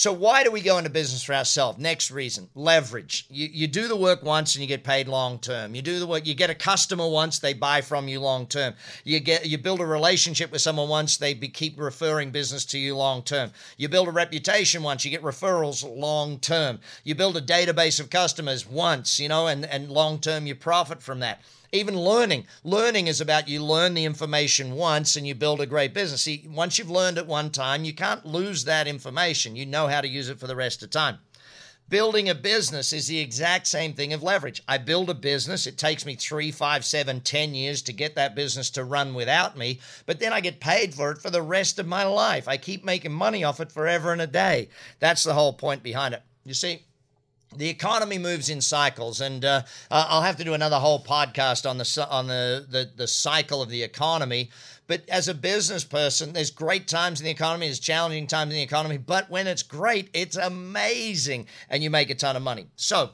So 0.00 0.14
why 0.14 0.44
do 0.44 0.50
we 0.50 0.62
go 0.62 0.78
into 0.78 0.88
business 0.88 1.22
for 1.22 1.34
ourselves? 1.34 1.78
Next 1.78 2.10
reason, 2.10 2.48
leverage. 2.54 3.26
You, 3.28 3.50
you 3.52 3.66
do 3.66 3.86
the 3.86 3.94
work 3.94 4.22
once 4.22 4.54
and 4.54 4.62
you 4.62 4.66
get 4.66 4.82
paid 4.82 5.08
long 5.08 5.38
term. 5.38 5.74
You 5.74 5.82
do 5.82 5.98
the 5.98 6.06
work, 6.06 6.26
you 6.26 6.32
get 6.32 6.48
a 6.48 6.54
customer 6.54 7.06
once, 7.06 7.38
they 7.38 7.52
buy 7.52 7.82
from 7.82 8.08
you 8.08 8.18
long 8.18 8.46
term. 8.46 8.72
You 9.04 9.20
get 9.20 9.44
you 9.44 9.58
build 9.58 9.78
a 9.78 9.84
relationship 9.84 10.52
with 10.52 10.62
someone 10.62 10.88
once, 10.88 11.18
they 11.18 11.34
be, 11.34 11.48
keep 11.48 11.78
referring 11.78 12.30
business 12.30 12.64
to 12.66 12.78
you 12.78 12.96
long 12.96 13.22
term. 13.22 13.50
You 13.76 13.90
build 13.90 14.08
a 14.08 14.10
reputation 14.10 14.82
once, 14.82 15.04
you 15.04 15.10
get 15.10 15.20
referrals 15.20 15.84
long 15.84 16.38
term. 16.38 16.80
You 17.04 17.14
build 17.14 17.36
a 17.36 17.42
database 17.42 18.00
of 18.00 18.08
customers 18.08 18.66
once, 18.66 19.20
you 19.20 19.28
know, 19.28 19.48
and, 19.48 19.66
and 19.66 19.90
long 19.90 20.18
term 20.18 20.46
you 20.46 20.54
profit 20.54 21.02
from 21.02 21.20
that. 21.20 21.42
Even 21.72 21.96
learning. 21.96 22.46
Learning 22.64 23.06
is 23.06 23.20
about 23.20 23.48
you 23.48 23.62
learn 23.64 23.94
the 23.94 24.04
information 24.04 24.74
once 24.74 25.14
and 25.14 25.24
you 25.24 25.36
build 25.36 25.60
a 25.60 25.66
great 25.66 25.94
business. 25.94 26.22
See, 26.22 26.44
once 26.50 26.78
you've 26.78 26.90
learned 26.90 27.16
it 27.16 27.28
one 27.28 27.50
time, 27.50 27.84
you 27.84 27.94
can't 27.94 28.26
lose 28.26 28.64
that 28.64 28.88
information. 28.88 29.54
You 29.54 29.66
know 29.66 29.86
how 29.86 30.00
to 30.00 30.08
use 30.08 30.28
it 30.28 30.40
for 30.40 30.48
the 30.48 30.56
rest 30.56 30.82
of 30.82 30.90
time. 30.90 31.18
Building 31.88 32.28
a 32.28 32.34
business 32.34 32.92
is 32.92 33.06
the 33.06 33.18
exact 33.18 33.66
same 33.66 33.94
thing 33.94 34.12
of 34.12 34.22
leverage. 34.22 34.62
I 34.68 34.78
build 34.78 35.10
a 35.10 35.14
business. 35.14 35.66
It 35.66 35.76
takes 35.78 36.06
me 36.06 36.14
three, 36.14 36.52
five, 36.52 36.84
seven, 36.84 37.20
ten 37.20 37.54
years 37.54 37.82
to 37.82 37.92
get 37.92 38.16
that 38.16 38.36
business 38.36 38.70
to 38.70 38.84
run 38.84 39.14
without 39.14 39.56
me, 39.56 39.80
but 40.06 40.20
then 40.20 40.32
I 40.32 40.40
get 40.40 40.60
paid 40.60 40.94
for 40.94 41.10
it 41.10 41.18
for 41.18 41.30
the 41.30 41.42
rest 41.42 41.80
of 41.80 41.88
my 41.88 42.04
life. 42.04 42.46
I 42.46 42.58
keep 42.58 42.84
making 42.84 43.12
money 43.12 43.42
off 43.42 43.58
it 43.58 43.72
forever 43.72 44.12
and 44.12 44.22
a 44.22 44.28
day. 44.28 44.68
That's 45.00 45.24
the 45.24 45.34
whole 45.34 45.52
point 45.52 45.82
behind 45.82 46.14
it. 46.14 46.22
You 46.44 46.54
see, 46.54 46.84
the 47.56 47.68
economy 47.68 48.18
moves 48.18 48.48
in 48.48 48.60
cycles, 48.60 49.20
and 49.20 49.44
uh, 49.44 49.62
I'll 49.90 50.22
have 50.22 50.36
to 50.36 50.44
do 50.44 50.54
another 50.54 50.76
whole 50.78 51.02
podcast 51.02 51.68
on 51.68 51.78
the 51.78 52.08
on 52.08 52.28
the, 52.28 52.66
the 52.68 52.90
the 52.94 53.08
cycle 53.08 53.60
of 53.62 53.68
the 53.68 53.82
economy. 53.82 54.50
But 54.86 55.08
as 55.08 55.28
a 55.28 55.34
business 55.34 55.84
person, 55.84 56.32
there's 56.32 56.50
great 56.50 56.88
times 56.88 57.20
in 57.20 57.24
the 57.24 57.30
economy, 57.30 57.66
there's 57.66 57.78
challenging 57.78 58.26
times 58.26 58.50
in 58.50 58.56
the 58.56 58.62
economy. 58.62 58.98
But 58.98 59.30
when 59.30 59.46
it's 59.46 59.62
great, 59.62 60.10
it's 60.12 60.36
amazing, 60.36 61.46
and 61.68 61.82
you 61.82 61.90
make 61.90 62.10
a 62.10 62.14
ton 62.14 62.36
of 62.36 62.42
money. 62.42 62.66
So, 62.76 63.10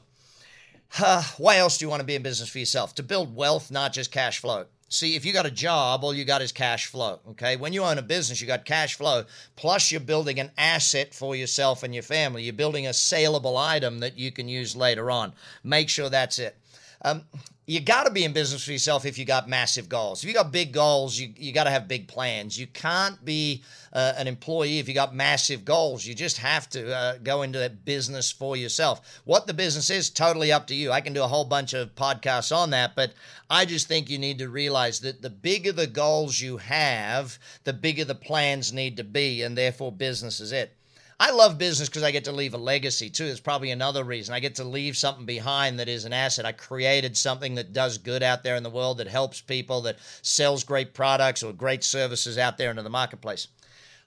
uh, 0.99 1.23
why 1.37 1.57
else 1.57 1.77
do 1.77 1.85
you 1.85 1.89
want 1.89 1.99
to 2.01 2.05
be 2.05 2.15
in 2.15 2.23
business 2.23 2.49
for 2.49 2.59
yourself? 2.59 2.95
To 2.95 3.03
build 3.03 3.35
wealth, 3.35 3.69
not 3.69 3.93
just 3.93 4.11
cash 4.11 4.39
flow. 4.39 4.65
See, 4.89 5.15
if 5.15 5.25
you 5.25 5.33
got 5.33 5.45
a 5.45 5.51
job, 5.51 6.03
all 6.03 6.13
you 6.13 6.23
got 6.23 6.41
is 6.41 6.53
cash 6.53 6.85
flow. 6.85 7.19
Okay. 7.31 7.57
When 7.57 7.73
you 7.73 7.83
own 7.83 7.97
a 7.97 8.01
business, 8.01 8.39
you 8.39 8.47
got 8.47 8.63
cash 8.63 8.95
flow, 8.95 9.25
plus 9.57 9.91
you're 9.91 9.99
building 9.99 10.39
an 10.39 10.51
asset 10.57 11.13
for 11.13 11.35
yourself 11.35 11.83
and 11.83 11.93
your 11.93 12.03
family. 12.03 12.43
You're 12.43 12.53
building 12.53 12.87
a 12.87 12.93
saleable 12.93 13.57
item 13.57 13.99
that 13.99 14.17
you 14.17 14.31
can 14.31 14.47
use 14.47 14.75
later 14.75 15.11
on. 15.11 15.33
Make 15.63 15.89
sure 15.89 16.09
that's 16.09 16.39
it. 16.39 16.57
Um, 17.01 17.23
you 17.69 17.81
got 17.81 18.05
to 18.05 18.11
be 18.11 18.23
in 18.23 18.31
business 18.31 18.63
for 18.63 18.71
yourself 18.71 19.05
if 19.05 19.17
you 19.19 19.25
got 19.25 19.49
massive 19.49 19.89
goals. 19.89 20.23
If 20.23 20.29
you 20.29 20.33
got 20.33 20.53
big 20.53 20.71
goals, 20.71 21.19
you, 21.19 21.33
you 21.35 21.51
got 21.51 21.65
to 21.65 21.69
have 21.69 21.85
big 21.85 22.07
plans. 22.07 22.57
You 22.57 22.65
can't 22.65 23.23
be 23.25 23.61
uh, 23.91 24.13
an 24.15 24.25
employee 24.25 24.79
if 24.79 24.87
you 24.87 24.93
got 24.93 25.13
massive 25.13 25.65
goals. 25.65 26.05
You 26.05 26.15
just 26.15 26.37
have 26.37 26.69
to 26.69 26.95
uh, 26.95 27.17
go 27.21 27.41
into 27.41 27.59
that 27.59 27.83
business 27.83 28.31
for 28.31 28.55
yourself. 28.55 29.21
What 29.25 29.47
the 29.47 29.53
business 29.53 29.89
is, 29.89 30.09
totally 30.09 30.49
up 30.49 30.67
to 30.67 30.75
you. 30.75 30.93
I 30.93 31.01
can 31.01 31.11
do 31.11 31.23
a 31.23 31.27
whole 31.27 31.43
bunch 31.43 31.73
of 31.73 31.93
podcasts 31.93 32.55
on 32.55 32.69
that, 32.69 32.95
but 32.95 33.11
I 33.49 33.65
just 33.65 33.89
think 33.89 34.09
you 34.09 34.17
need 34.17 34.39
to 34.39 34.47
realize 34.47 35.01
that 35.01 35.21
the 35.21 35.29
bigger 35.29 35.73
the 35.73 35.87
goals 35.87 36.39
you 36.39 36.55
have, 36.55 37.37
the 37.65 37.73
bigger 37.73 38.05
the 38.05 38.15
plans 38.15 38.71
need 38.71 38.95
to 38.95 39.03
be, 39.03 39.41
and 39.41 39.57
therefore 39.57 39.91
business 39.91 40.39
is 40.39 40.53
it. 40.53 40.73
I 41.19 41.31
love 41.31 41.57
business 41.57 41.89
because 41.89 42.03
I 42.03 42.11
get 42.11 42.25
to 42.25 42.31
leave 42.31 42.53
a 42.53 42.59
legacy 42.59 43.09
too. 43.09 43.25
It's 43.25 43.39
probably 43.39 43.71
another 43.71 44.03
reason. 44.03 44.35
I 44.35 44.39
get 44.39 44.55
to 44.55 44.63
leave 44.63 44.95
something 44.95 45.25
behind 45.25 45.79
that 45.79 45.89
is 45.89 46.05
an 46.05 46.13
asset. 46.13 46.45
I 46.45 46.51
created 46.51 47.17
something 47.17 47.55
that 47.55 47.73
does 47.73 47.97
good 47.97 48.21
out 48.21 48.43
there 48.43 48.55
in 48.55 48.61
the 48.61 48.69
world, 48.69 48.99
that 48.99 49.07
helps 49.07 49.41
people, 49.41 49.81
that 49.81 49.97
sells 50.21 50.63
great 50.63 50.93
products 50.93 51.41
or 51.41 51.53
great 51.53 51.83
services 51.83 52.37
out 52.37 52.59
there 52.59 52.69
into 52.69 52.83
the 52.83 52.91
marketplace. 52.91 53.47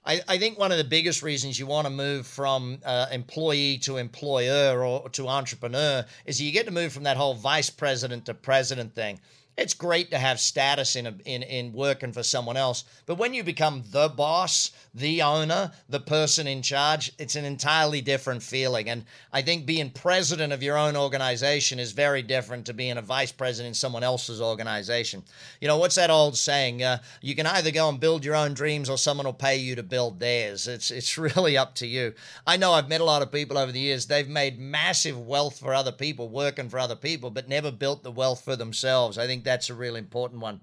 I, 0.05 0.21
I 0.27 0.37
think 0.37 0.57
one 0.57 0.71
of 0.71 0.77
the 0.77 0.85
biggest 0.85 1.21
reasons 1.21 1.59
you 1.59 1.67
want 1.67 1.85
to 1.85 1.91
move 1.91 2.25
from 2.25 2.79
uh, 2.85 3.07
employee 3.11 3.77
to 3.79 3.97
employer 3.97 4.81
or 4.81 5.09
to 5.09 5.27
entrepreneur 5.27 6.05
is 6.25 6.41
you 6.41 6.53
get 6.53 6.65
to 6.65 6.71
move 6.71 6.93
from 6.93 7.03
that 7.03 7.17
whole 7.17 7.35
vice 7.35 7.69
president 7.69 8.25
to 8.27 8.33
president 8.33 8.95
thing 8.95 9.19
it's 9.57 9.73
great 9.73 10.11
to 10.11 10.17
have 10.17 10.39
status 10.39 10.95
in, 10.95 11.07
a, 11.07 11.15
in 11.25 11.43
in 11.43 11.73
working 11.73 12.11
for 12.11 12.23
someone 12.23 12.57
else 12.57 12.85
but 13.05 13.15
when 13.15 13.33
you 13.33 13.43
become 13.43 13.83
the 13.91 14.09
boss 14.09 14.71
the 14.93 15.21
owner 15.21 15.71
the 15.87 15.99
person 15.99 16.47
in 16.47 16.61
charge 16.61 17.13
it's 17.17 17.35
an 17.35 17.45
entirely 17.45 18.01
different 18.01 18.43
feeling. 18.43 18.89
And 18.89 19.05
i 19.31 19.41
think 19.41 19.65
being 19.65 19.89
president 19.89 20.51
of 20.51 20.61
your 20.61 20.77
own 20.77 20.97
organization 20.97 21.79
is 21.79 21.91
very 21.93 22.21
different 22.21 22.65
to 22.65 22.73
being 22.73 22.97
a 22.97 23.01
vice 23.01 23.31
president 23.31 23.69
in 23.69 23.73
someone 23.73 24.03
else's 24.03 24.41
organization. 24.41 25.23
You 25.61 25.67
know 25.67 25.77
what's 25.77 25.95
that 25.95 26.09
old 26.09 26.37
saying? 26.37 26.83
Uh, 26.83 26.97
you 27.21 27.35
can 27.35 27.47
either 27.47 27.71
go 27.71 27.87
and 27.87 27.99
build 27.99 28.25
your 28.25 28.35
own 28.35 28.53
dreams 28.53 28.89
or 28.89 28.97
someone 28.97 29.25
will 29.25 29.33
pay 29.33 29.57
you 29.57 29.75
to 29.75 29.83
build 29.83 30.19
theirs. 30.19 30.67
It's 30.67 30.91
it's 30.91 31.17
really 31.35 31.57
up 31.57 31.75
to 31.75 31.87
you. 31.87 32.13
I 32.45 32.57
know 32.57 32.73
i've 32.73 32.89
met 32.89 33.01
a 33.01 33.05
lot 33.05 33.21
of 33.21 33.31
people 33.31 33.57
over 33.57 33.71
the 33.71 33.79
years. 33.79 34.07
They've 34.07 34.27
made 34.27 34.59
massive 34.59 35.17
wealth 35.17 35.59
for 35.59 35.73
other 35.73 35.91
people 35.91 36.27
working 36.27 36.69
for 36.69 36.79
other 36.79 36.95
people 36.95 37.29
but 37.29 37.47
never 37.47 37.71
built 37.71 38.03
the 38.03 38.11
wealth 38.11 38.43
for 38.43 38.55
themselves. 38.55 39.17
I 39.17 39.25
think 39.27 39.43
that's 39.43 39.69
a 39.69 39.73
really 39.73 39.99
important 39.99 40.41
one. 40.41 40.59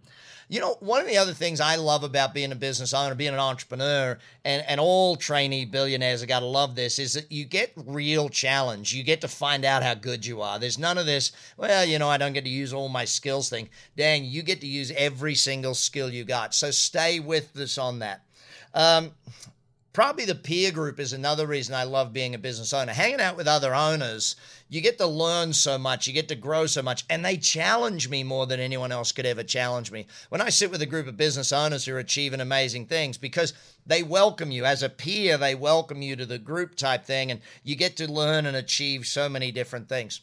You 0.49 0.61
know, 0.61 0.77
one 0.81 1.01
of 1.01 1.07
the 1.07 1.19
other 1.19 1.35
things 1.35 1.61
I 1.61 1.77
love 1.77 2.05
about 2.05 2.33
being 2.33 2.53
a 2.53 2.57
business 2.57 2.95
owner, 2.95 3.15
being 3.15 3.35
an 3.35 3.41
entrepreneur, 3.41 4.19
and, 4.45 4.65
and 4.67 4.81
all 4.81 5.15
trainee 5.17 5.67
billionaires 5.67 6.21
have 6.21 6.29
got 6.29 6.41
to 6.41 6.47
love 6.47 6.75
this, 6.75 6.99
is 6.99 7.13
that 7.13 7.31
you 7.31 7.45
get 7.45 7.73
real 7.77 8.29
challenge. 8.29 8.95
You 8.95 9.03
get 9.03 9.21
to 9.21 9.29
find 9.29 9.65
out 9.65 9.83
how 9.83 9.95
good 9.95 10.25
you 10.25 10.41
are. 10.41 10.59
There's 10.59 10.79
none 10.79 10.97
of 10.97 11.07
this, 11.07 11.33
well, 11.57 11.85
you 11.85 11.99
know, 11.99 12.09
I 12.09 12.17
don't 12.17 12.33
get 12.33 12.45
to 12.45 12.51
use 12.51 12.73
all 12.73 12.89
my 12.89 13.05
skills 13.05 13.51
thing. 13.51 13.69
Dang, 13.97 14.25
you 14.25 14.43
get 14.43 14.61
to 14.63 14.67
use 14.67 14.91
every 14.93 15.35
single 15.35 15.75
skill 15.75 16.11
you 16.11 16.25
got. 16.25 16.55
So 16.55 16.71
stay 16.71 17.21
with 17.21 17.55
us 17.57 17.77
on 17.77 17.99
that. 17.99 18.23
Um, 18.73 19.13
probably 19.99 20.25
the 20.25 20.33
peer 20.33 20.71
group 20.71 21.01
is 21.01 21.13
another 21.13 21.45
reason 21.45 21.75
I 21.75 21.83
love 21.83 22.13
being 22.13 22.33
a 22.33 22.39
business 22.39 22.73
owner. 22.73 22.93
Hanging 22.93 23.21
out 23.21 23.37
with 23.37 23.49
other 23.49 23.75
owners, 23.75 24.37
you 24.69 24.81
get 24.81 24.97
to 24.99 25.09
learn 25.09 25.53
so 25.53 25.77
much, 25.77 26.07
you 26.07 26.13
get 26.13 26.29
to 26.29 26.37
grow 26.37 26.67
so 26.67 26.83
much, 26.83 27.05
and 27.11 27.25
they 27.25 27.37
challenge 27.37 28.09
me 28.09 28.23
more 28.23 28.47
than 28.47 28.61
anyone 28.61 28.93
else 28.93 29.11
could 29.11 29.27
ever 29.27 29.43
challenge 29.43 29.91
me. 29.91 30.07
When 30.29 30.41
I 30.41 30.51
sit 30.51 30.71
with 30.71 30.83
a 30.83 30.87
group 30.87 31.09
of 31.09 31.17
business 31.17 31.53
owners 31.53 31.85
who 31.85 31.97
are 31.97 31.99
achieving 31.99 32.41
amazing 32.41 32.87
things, 32.87 33.19
because 33.19 33.55
they 33.87 34.05
welcome 34.05 34.53
you 34.53 34.65
as 34.65 34.85
a 34.85 34.89
peer, 34.89 35.37
they 35.37 35.57
welcome 35.57 36.01
you 36.01 36.15
to 36.15 36.27
the 36.27 36.39
group 36.39 36.77
type 36.77 37.05
thing, 37.05 37.33
and 37.33 37.41
you 37.65 37.75
get 37.75 37.97
to 37.97 38.09
learn 38.09 38.47
and 38.47 38.57
achieve 38.57 39.05
so 39.05 39.29
many 39.29 39.51
different 39.51 39.89
things. 39.89 40.21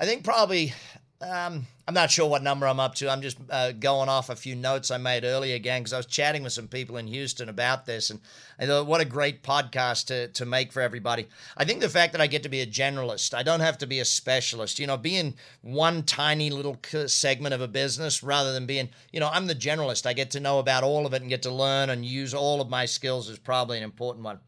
I 0.00 0.06
think 0.06 0.24
probably 0.24 0.74
um, 1.20 1.66
I'm 1.86 1.94
not 1.94 2.10
sure 2.10 2.28
what 2.28 2.42
number 2.42 2.66
I'm 2.66 2.80
up 2.80 2.94
to. 2.96 3.10
I'm 3.10 3.22
just 3.22 3.38
uh, 3.48 3.72
going 3.72 4.08
off 4.08 4.30
a 4.30 4.36
few 4.36 4.54
notes 4.54 4.90
I 4.90 4.96
made 4.98 5.24
earlier 5.24 5.54
again 5.54 5.82
because 5.82 5.92
I 5.92 5.96
was 5.96 6.06
chatting 6.06 6.42
with 6.42 6.52
some 6.52 6.68
people 6.68 6.96
in 6.96 7.06
Houston 7.06 7.48
about 7.48 7.86
this, 7.86 8.10
and 8.10 8.20
thought, 8.60 8.86
what 8.86 9.00
a 9.00 9.04
great 9.04 9.42
podcast 9.42 10.06
to, 10.06 10.28
to 10.28 10.44
make 10.44 10.72
for 10.72 10.80
everybody. 10.80 11.28
I 11.56 11.64
think 11.64 11.80
the 11.80 11.88
fact 11.88 12.12
that 12.12 12.20
I 12.20 12.26
get 12.26 12.42
to 12.42 12.48
be 12.48 12.60
a 12.60 12.66
generalist, 12.66 13.32
I 13.32 13.42
don't 13.42 13.60
have 13.60 13.78
to 13.78 13.86
be 13.86 14.00
a 14.00 14.04
specialist. 14.04 14.78
You 14.78 14.86
know, 14.86 14.96
being 14.96 15.34
one 15.62 16.02
tiny 16.02 16.50
little 16.50 16.78
segment 17.06 17.54
of 17.54 17.60
a 17.60 17.68
business 17.68 18.22
rather 18.22 18.52
than 18.52 18.66
being, 18.66 18.88
you 19.12 19.20
know, 19.20 19.30
I'm 19.32 19.46
the 19.46 19.54
generalist. 19.54 20.06
I 20.06 20.12
get 20.12 20.32
to 20.32 20.40
know 20.40 20.58
about 20.58 20.82
all 20.82 21.06
of 21.06 21.14
it 21.14 21.22
and 21.22 21.30
get 21.30 21.42
to 21.42 21.50
learn 21.50 21.90
and 21.90 22.04
use 22.04 22.34
all 22.34 22.60
of 22.60 22.68
my 22.68 22.86
skills 22.86 23.28
is 23.28 23.38
probably 23.38 23.78
an 23.78 23.84
important 23.84 24.24
one. 24.24 24.40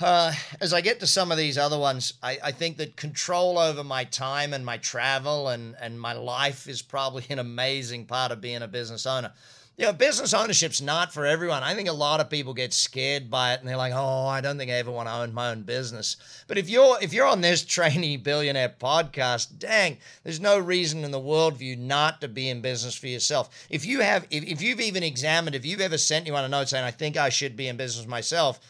Uh, 0.00 0.32
as 0.60 0.72
I 0.72 0.80
get 0.80 1.00
to 1.00 1.06
some 1.06 1.30
of 1.30 1.36
these 1.36 1.58
other 1.58 1.78
ones, 1.78 2.14
I, 2.22 2.38
I, 2.42 2.52
think 2.52 2.78
that 2.78 2.96
control 2.96 3.58
over 3.58 3.84
my 3.84 4.04
time 4.04 4.54
and 4.54 4.64
my 4.64 4.78
travel 4.78 5.48
and, 5.48 5.76
and 5.80 6.00
my 6.00 6.14
life 6.14 6.66
is 6.66 6.80
probably 6.80 7.26
an 7.30 7.38
amazing 7.38 8.06
part 8.06 8.32
of 8.32 8.40
being 8.40 8.62
a 8.62 8.68
business 8.68 9.04
owner. 9.04 9.32
You 9.76 9.86
know, 9.86 9.92
business 9.92 10.32
ownership's 10.32 10.80
not 10.80 11.12
for 11.12 11.26
everyone. 11.26 11.62
I 11.62 11.74
think 11.74 11.88
a 11.88 11.94
lot 11.94 12.20
of 12.20 12.30
people 12.30 12.54
get 12.54 12.72
scared 12.72 13.30
by 13.30 13.54
it 13.54 13.60
and 13.60 13.68
they're 13.68 13.76
like, 13.76 13.94
"Oh, 13.94 14.26
I 14.26 14.42
don't 14.42 14.58
think 14.58 14.70
I 14.70 14.74
ever 14.74 14.90
want 14.90 15.08
to 15.08 15.14
own 15.14 15.32
my 15.32 15.50
own 15.50 15.62
business." 15.62 16.16
But 16.46 16.58
if 16.58 16.68
you're 16.68 16.98
if 17.00 17.14
you're 17.14 17.26
on 17.26 17.40
this 17.40 17.64
trainee 17.64 18.18
billionaire 18.18 18.74
podcast, 18.78 19.58
dang, 19.58 19.96
there's 20.24 20.40
no 20.40 20.58
reason 20.58 21.04
in 21.04 21.10
the 21.10 21.18
world 21.18 21.56
for 21.56 21.64
you 21.64 21.76
not 21.76 22.20
to 22.20 22.28
be 22.28 22.50
in 22.50 22.60
business 22.60 22.94
for 22.94 23.08
yourself. 23.08 23.66
If 23.70 23.86
you 23.86 24.00
have 24.00 24.26
if, 24.30 24.44
if 24.44 24.62
you've 24.62 24.80
even 24.80 25.02
examined, 25.02 25.56
if 25.56 25.64
you've 25.64 25.80
ever 25.80 25.98
sent 25.98 26.28
on 26.28 26.44
a 26.44 26.48
note 26.48 26.68
saying, 26.68 26.84
"I 26.84 26.90
think 26.90 27.16
I 27.16 27.30
should 27.30 27.56
be 27.56 27.68
in 27.68 27.78
business 27.78 28.06
myself," 28.06 28.60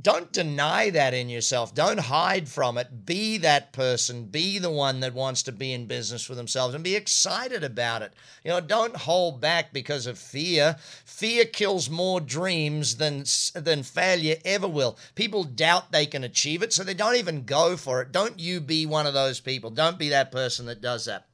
don't 0.00 0.32
deny 0.32 0.90
that 0.90 1.14
in 1.14 1.28
yourself. 1.28 1.72
Don't 1.72 2.00
hide 2.00 2.48
from 2.48 2.78
it. 2.78 3.06
Be 3.06 3.38
that 3.38 3.72
person. 3.72 4.24
Be 4.24 4.58
the 4.58 4.70
one 4.70 5.00
that 5.00 5.14
wants 5.14 5.44
to 5.44 5.52
be 5.52 5.72
in 5.72 5.86
business 5.86 6.24
for 6.24 6.34
themselves 6.34 6.74
and 6.74 6.82
be 6.82 6.96
excited 6.96 7.62
about 7.62 8.02
it. 8.02 8.12
You 8.42 8.50
know, 8.50 8.60
don't 8.60 8.96
hold 8.96 9.40
back 9.40 9.72
because 9.72 10.06
of 10.06 10.18
fear. 10.18 10.76
Fear 11.04 11.44
kills 11.46 11.88
more 11.88 12.20
dreams 12.20 12.96
than 12.96 13.24
than 13.54 13.84
failure 13.84 14.36
ever 14.44 14.66
will. 14.66 14.98
People 15.14 15.44
doubt 15.44 15.92
they 15.92 16.06
can 16.06 16.24
achieve 16.24 16.62
it, 16.62 16.72
so 16.72 16.82
they 16.82 16.94
don't 16.94 17.16
even 17.16 17.44
go 17.44 17.76
for 17.76 18.02
it. 18.02 18.10
Don't 18.10 18.40
you 18.40 18.60
be 18.60 18.86
one 18.86 19.06
of 19.06 19.14
those 19.14 19.38
people. 19.38 19.70
Don't 19.70 19.98
be 19.98 20.08
that 20.08 20.32
person 20.32 20.66
that 20.66 20.80
does 20.82 21.04
that. 21.04 21.26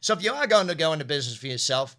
So 0.00 0.12
if 0.14 0.24
you 0.24 0.32
are 0.32 0.48
going 0.48 0.66
to 0.66 0.74
go 0.74 0.92
into 0.92 1.04
business 1.04 1.36
for 1.36 1.46
yourself, 1.46 1.96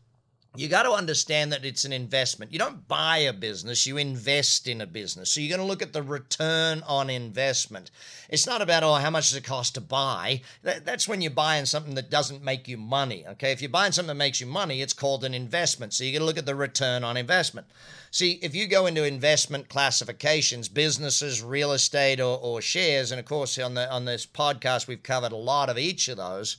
you 0.56 0.68
got 0.68 0.84
to 0.84 0.92
understand 0.92 1.52
that 1.52 1.66
it's 1.66 1.84
an 1.84 1.92
investment. 1.92 2.54
You 2.54 2.60
don't 2.60 2.88
buy 2.88 3.18
a 3.18 3.34
business, 3.34 3.88
you 3.88 3.98
invest 3.98 4.68
in 4.68 4.82
a 4.82 4.86
business. 4.86 5.32
So 5.32 5.42
you're 5.42 5.56
going 5.56 5.66
to 5.66 5.70
look 5.70 5.82
at 5.82 5.94
the 5.94 6.04
return 6.04 6.84
on 6.88 7.10
investment. 7.10 7.90
It's 8.30 8.46
not 8.46 8.62
about, 8.62 8.84
oh, 8.84 8.94
how 8.96 9.10
much 9.10 9.30
does 9.30 9.38
it 9.38 9.44
cost 9.44 9.74
to 9.76 9.82
buy? 9.82 10.42
that's 10.62 11.08
when 11.08 11.22
you're 11.22 11.32
buying 11.32 11.66
something 11.66 11.96
that 11.96 12.12
doesn't 12.12 12.44
make 12.44 12.68
you 12.68 12.78
money. 12.78 13.26
Okay. 13.32 13.52
If 13.52 13.62
you're 13.62 13.70
buying 13.70 13.92
something 13.92 14.10
that 14.10 14.16
makes 14.16 14.40
you 14.40 14.46
money, 14.46 14.82
it's 14.82 14.94
called 14.94 15.24
an 15.24 15.34
investment. 15.34 15.94
So 15.94 16.04
you're 16.04 16.14
going 16.14 16.22
to 16.22 16.26
look 16.26 16.38
at 16.38 16.46
the 16.46 16.56
return 16.56 17.04
on 17.04 17.18
investment. 17.18 17.66
See, 18.12 18.34
if 18.44 18.54
you 18.54 18.68
go 18.68 18.86
into 18.86 19.04
investment 19.04 19.70
classifications, 19.70 20.70
businesses, 20.70 21.42
real 21.42 21.72
estate, 21.72 22.20
or, 22.20 22.38
or 22.40 22.62
shares, 22.62 23.12
and 23.12 23.20
of 23.20 23.26
course, 23.26 23.58
on, 23.58 23.74
the, 23.74 23.92
on 23.92 24.06
this 24.06 24.28
podcast, 24.28 24.88
we've 24.88 25.02
covered 25.02 25.32
a 25.32 25.38
lot 25.38 25.68
of 25.70 25.80
each 25.80 26.08
of 26.08 26.18
those 26.18 26.58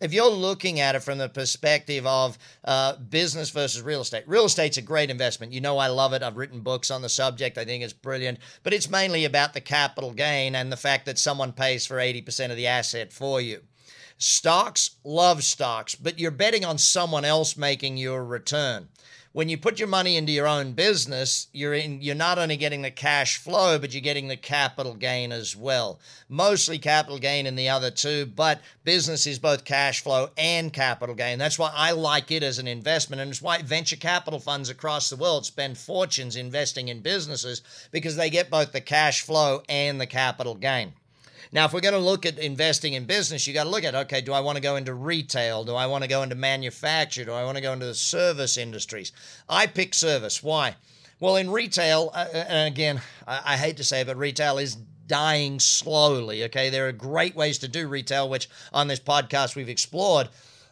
if 0.00 0.12
you're 0.12 0.30
looking 0.30 0.80
at 0.80 0.94
it 0.94 1.00
from 1.00 1.18
the 1.18 1.28
perspective 1.28 2.06
of 2.06 2.38
uh, 2.64 2.96
business 2.96 3.50
versus 3.50 3.82
real 3.82 4.02
estate, 4.02 4.24
real 4.26 4.44
estate's 4.44 4.76
a 4.76 4.82
great 4.82 5.10
investment. 5.10 5.52
You 5.52 5.60
know, 5.60 5.78
I 5.78 5.88
love 5.88 6.12
it. 6.12 6.22
I've 6.22 6.36
written 6.36 6.60
books 6.60 6.90
on 6.90 7.02
the 7.02 7.08
subject. 7.08 7.58
I 7.58 7.64
think 7.64 7.82
it's 7.82 7.92
brilliant. 7.92 8.38
But 8.62 8.74
it's 8.74 8.90
mainly 8.90 9.24
about 9.24 9.54
the 9.54 9.60
capital 9.60 10.12
gain 10.12 10.54
and 10.54 10.70
the 10.70 10.76
fact 10.76 11.06
that 11.06 11.18
someone 11.18 11.52
pays 11.52 11.86
for 11.86 11.96
80% 11.96 12.50
of 12.50 12.56
the 12.56 12.66
asset 12.66 13.12
for 13.12 13.40
you. 13.40 13.62
Stocks, 14.18 14.90
love 15.04 15.44
stocks, 15.44 15.94
but 15.94 16.18
you're 16.18 16.30
betting 16.30 16.64
on 16.64 16.78
someone 16.78 17.24
else 17.24 17.56
making 17.56 17.96
your 17.96 18.24
return 18.24 18.88
when 19.36 19.50
you 19.50 19.58
put 19.58 19.78
your 19.78 19.86
money 19.86 20.16
into 20.16 20.32
your 20.32 20.46
own 20.46 20.72
business, 20.72 21.48
you're 21.52 21.74
in, 21.74 22.00
you're 22.00 22.14
not 22.14 22.38
only 22.38 22.56
getting 22.56 22.80
the 22.80 22.90
cash 22.90 23.36
flow, 23.36 23.78
but 23.78 23.92
you're 23.92 24.00
getting 24.00 24.28
the 24.28 24.36
capital 24.36 24.94
gain 24.94 25.30
as 25.30 25.54
well. 25.54 26.00
Mostly 26.26 26.78
capital 26.78 27.18
gain 27.18 27.46
in 27.46 27.54
the 27.54 27.68
other 27.68 27.90
two, 27.90 28.24
but 28.24 28.62
business 28.82 29.26
is 29.26 29.38
both 29.38 29.66
cash 29.66 30.02
flow 30.02 30.30
and 30.38 30.72
capital 30.72 31.14
gain. 31.14 31.38
That's 31.38 31.58
why 31.58 31.70
I 31.74 31.90
like 31.90 32.30
it 32.30 32.42
as 32.42 32.58
an 32.58 32.66
investment, 32.66 33.20
and 33.20 33.30
it's 33.30 33.42
why 33.42 33.60
venture 33.60 33.96
capital 33.96 34.40
funds 34.40 34.70
across 34.70 35.10
the 35.10 35.16
world 35.16 35.44
spend 35.44 35.76
fortunes 35.76 36.36
investing 36.36 36.88
in 36.88 37.00
businesses 37.00 37.60
because 37.92 38.16
they 38.16 38.30
get 38.30 38.48
both 38.48 38.72
the 38.72 38.80
cash 38.80 39.20
flow 39.20 39.62
and 39.68 40.00
the 40.00 40.06
capital 40.06 40.54
gain. 40.54 40.94
Now, 41.56 41.64
if 41.64 41.72
we're 41.72 41.80
going 41.80 41.94
to 41.94 41.98
look 41.98 42.26
at 42.26 42.38
investing 42.38 42.92
in 42.92 43.06
business, 43.06 43.46
you 43.46 43.54
got 43.54 43.64
to 43.64 43.70
look 43.70 43.82
at 43.82 43.94
okay, 43.94 44.20
do 44.20 44.34
I 44.34 44.40
want 44.40 44.56
to 44.56 44.62
go 44.62 44.76
into 44.76 44.92
retail? 44.92 45.64
Do 45.64 45.74
I 45.74 45.86
want 45.86 46.04
to 46.04 46.08
go 46.08 46.22
into 46.22 46.34
manufacture? 46.34 47.24
Do 47.24 47.32
I 47.32 47.44
want 47.44 47.56
to 47.56 47.62
go 47.62 47.72
into 47.72 47.86
the 47.86 47.94
service 47.94 48.58
industries? 48.58 49.10
I 49.48 49.66
pick 49.66 49.94
service. 49.94 50.42
Why? 50.42 50.76
Well, 51.18 51.36
in 51.36 51.48
retail, 51.48 52.10
uh, 52.12 52.26
uh 52.30 52.44
and 52.46 52.68
again, 52.70 53.00
I, 53.26 53.40
I 53.54 53.56
hate 53.56 53.78
to 53.78 53.84
say 53.84 54.02
it, 54.02 54.06
but 54.06 54.18
retail 54.18 54.58
is 54.58 54.76
dying 55.06 55.58
slowly. 55.58 56.44
Okay, 56.44 56.68
there 56.68 56.88
are 56.88 56.92
great 56.92 57.34
ways 57.34 57.56
to 57.60 57.68
do 57.68 57.88
retail, 57.88 58.28
which 58.28 58.50
on 58.74 58.88
this 58.88 59.00
podcast 59.00 59.56
we've 59.56 59.70
explored. 59.70 60.28